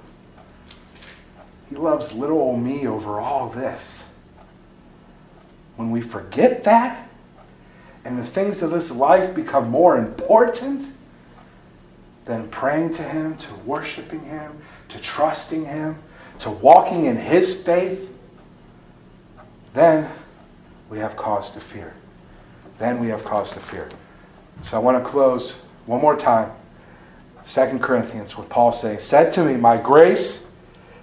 he 1.69 1.75
loves 1.75 2.13
little 2.13 2.39
old 2.39 2.62
me 2.62 2.88
over 2.88 3.19
all 3.19 3.49
this. 3.49 4.03
When 5.75 5.91
we 5.91 6.01
forget 6.01 6.63
that, 6.63 7.08
and 8.03 8.17
the 8.17 8.25
things 8.25 8.63
of 8.63 8.71
this 8.71 8.91
life 8.91 9.36
become 9.36 9.69
more 9.69 9.97
important 9.97 10.91
than 12.25 12.47
praying 12.49 12.91
to 12.93 13.03
Him, 13.03 13.38
to 13.38 13.53
worshiping 13.65 14.21
Him, 14.21 14.60
to 14.89 14.99
trusting 14.99 15.65
Him, 15.65 15.97
to 16.39 16.49
walking 16.49 17.05
in 17.05 17.17
His 17.17 17.62
faith, 17.62 18.12
then 19.73 20.10
we 20.89 20.97
have 20.99 21.15
cause 21.15 21.51
to 21.51 21.60
fear. 21.60 21.93
Then 22.79 22.99
we 22.99 23.10
have 23.10 23.23
cause 23.23 23.51
to 23.53 23.60
fear. 23.60 23.89
So 24.63 24.75
I 24.75 24.79
want 24.79 25.03
to 25.03 25.08
close 25.08 25.51
one 25.86 26.01
more 26.01 26.15
time. 26.17 26.51
2 27.45 27.79
Corinthians, 27.79 28.38
with 28.38 28.49
Paul 28.49 28.71
saying, 28.71 28.99
Said 28.99 29.32
to 29.34 29.43
me, 29.43 29.55
My 29.55 29.77
grace 29.77 30.48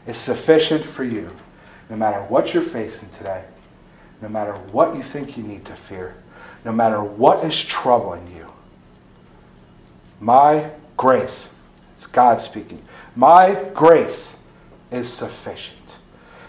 is 0.07 0.17
sufficient 0.17 0.85
for 0.85 1.05
you, 1.05 1.31
no 1.91 1.97
matter 1.97 2.21
what 2.23 2.55
you're 2.55 2.63
facing 2.63 3.09
today, 3.11 3.45
no 4.23 4.29
matter 4.29 4.53
what 4.73 4.97
you 4.97 5.03
think 5.03 5.37
you 5.37 5.43
need 5.43 5.65
to 5.65 5.75
fear, 5.75 6.15
no 6.65 6.73
matter 6.73 7.03
what 7.03 7.45
is 7.45 7.63
troubling 7.65 8.27
you. 8.35 8.47
My 10.21 10.71
grace, 10.97 11.55
it's 11.95 12.07
God 12.07 12.41
speaking, 12.41 12.83
my 13.15 13.55
grace 13.75 14.43
is 14.91 15.13
sufficient. 15.13 15.77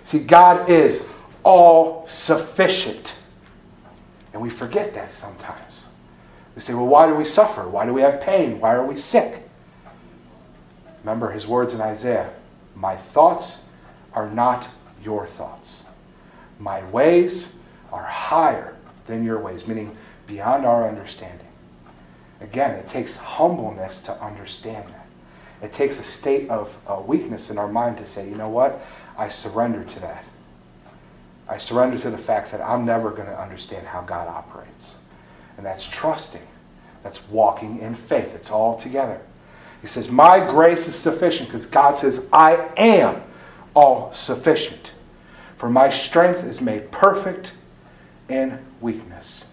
See, 0.04 0.20
God 0.20 0.70
is 0.70 1.08
all 1.44 2.06
sufficient. 2.08 3.16
And 4.34 4.42
we 4.42 4.50
forget 4.50 4.94
that 4.94 5.10
sometimes. 5.10 5.84
We 6.56 6.62
say, 6.62 6.74
well, 6.74 6.88
why 6.88 7.08
do 7.08 7.16
we 7.16 7.24
suffer? 7.26 7.68
Why 7.68 7.86
do 7.86 7.94
we 7.94 8.02
have 8.02 8.22
pain? 8.22 8.60
Why 8.60 8.76
are 8.76 8.86
we 8.86 8.98
sick? 8.98 9.48
Remember 11.04 11.32
his 11.32 11.48
words 11.48 11.74
in 11.74 11.82
Isaiah 11.82 12.30
My 12.80 12.96
thoughts 12.96 13.64
are 14.14 14.30
not 14.30 14.68
your 15.04 15.26
thoughts. 15.26 15.84
My 16.60 16.84
ways 16.90 17.54
are 17.92 18.04
higher 18.04 18.76
than 19.08 19.24
your 19.24 19.40
ways, 19.40 19.68
meaning 19.68 19.96
beyond 20.28 20.66
our 20.66 20.88
understanding. 20.88 21.48
Again, 22.40 22.72
it 22.72 22.88
takes 22.88 23.16
humbleness 23.16 24.00
to 24.02 24.22
understand 24.22 24.88
that. 24.90 25.08
It 25.66 25.74
takes 25.74 26.00
a 26.00 26.04
state 26.04 26.50
of 26.50 26.78
uh, 26.88 27.02
weakness 27.06 27.50
in 27.50 27.58
our 27.58 27.68
mind 27.68 27.98
to 27.98 28.06
say, 28.06 28.30
you 28.30 28.36
know 28.36 28.50
what? 28.50 28.86
I 29.18 29.30
surrender 29.30 29.84
to 29.84 30.00
that. 30.02 30.24
I 31.50 31.58
surrender 31.58 31.98
to 32.00 32.12
the 32.12 32.18
fact 32.18 32.52
that 32.52 32.62
I'm 32.62 32.86
never 32.86 33.10
going 33.10 33.28
to 33.28 33.42
understand 33.42 33.88
how 33.88 34.02
God 34.02 34.28
operates. 34.28 34.96
And 35.56 35.66
that's 35.66 35.88
trusting. 35.88 36.46
That's 37.02 37.28
walking 37.30 37.80
in 37.80 37.96
faith. 37.96 38.36
It's 38.36 38.52
all 38.52 38.78
together. 38.78 39.20
He 39.82 39.88
says, 39.88 40.10
My 40.10 40.40
grace 40.40 40.88
is 40.88 40.96
sufficient 40.96 41.50
because 41.50 41.66
God 41.66 41.98
says, 41.98 42.28
I 42.34 42.70
am 42.78 43.22
all 43.74 44.12
sufficient. 44.12 44.92
For 45.56 45.70
my 45.70 45.90
strength 45.90 46.44
is 46.44 46.62
made 46.62 46.92
perfect 46.92 47.54
in 48.30 48.60
weakness. 48.82 49.46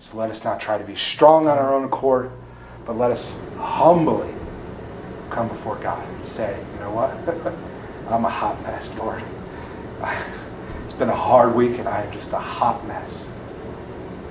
So 0.00 0.16
let 0.16 0.30
us 0.30 0.44
not 0.44 0.60
try 0.60 0.78
to 0.78 0.84
be 0.84 0.96
strong 0.96 1.48
on 1.48 1.58
our 1.58 1.74
own 1.74 1.84
accord, 1.84 2.30
but 2.84 2.96
let 2.96 3.10
us 3.10 3.34
humbly 3.58 4.32
come 5.30 5.48
before 5.48 5.76
God 5.76 6.06
and 6.06 6.26
say, 6.26 6.58
you 6.74 6.80
know 6.80 6.90
what? 6.90 7.10
I'm 8.12 8.24
a 8.24 8.30
hot 8.30 8.62
mess, 8.62 8.94
Lord. 8.96 9.22
It's 10.84 10.92
been 11.00 11.08
a 11.08 11.16
hard 11.16 11.56
week 11.56 11.80
and 11.80 11.88
I 11.88 12.02
am 12.02 12.12
just 12.12 12.32
a 12.34 12.38
hot 12.38 12.86
mess. 12.86 13.28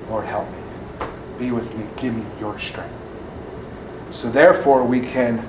Lord, 0.08 0.24
help 0.24 0.50
me. 0.50 0.58
Be 1.38 1.50
with 1.50 1.76
me. 1.76 1.84
Give 1.96 2.14
me 2.14 2.24
your 2.40 2.58
strength. 2.58 3.03
So 4.14 4.30
therefore, 4.30 4.84
we 4.84 5.00
can 5.00 5.44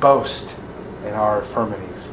boast 0.00 0.58
in 1.04 1.12
our 1.12 1.40
infirmities, 1.40 2.08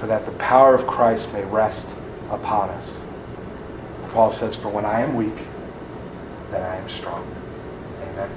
for 0.00 0.08
that 0.08 0.26
the 0.26 0.32
power 0.32 0.74
of 0.74 0.84
Christ 0.88 1.32
may 1.32 1.44
rest 1.44 1.94
upon 2.28 2.70
us. 2.70 3.00
Paul 4.08 4.32
says, 4.32 4.56
For 4.56 4.68
when 4.68 4.84
I 4.84 5.00
am 5.00 5.14
weak, 5.14 5.36
then 6.50 6.60
I 6.60 6.74
am 6.74 6.88
strong. 6.88 7.24
Amen. 8.02 8.30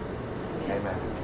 Amen. 0.70 1.17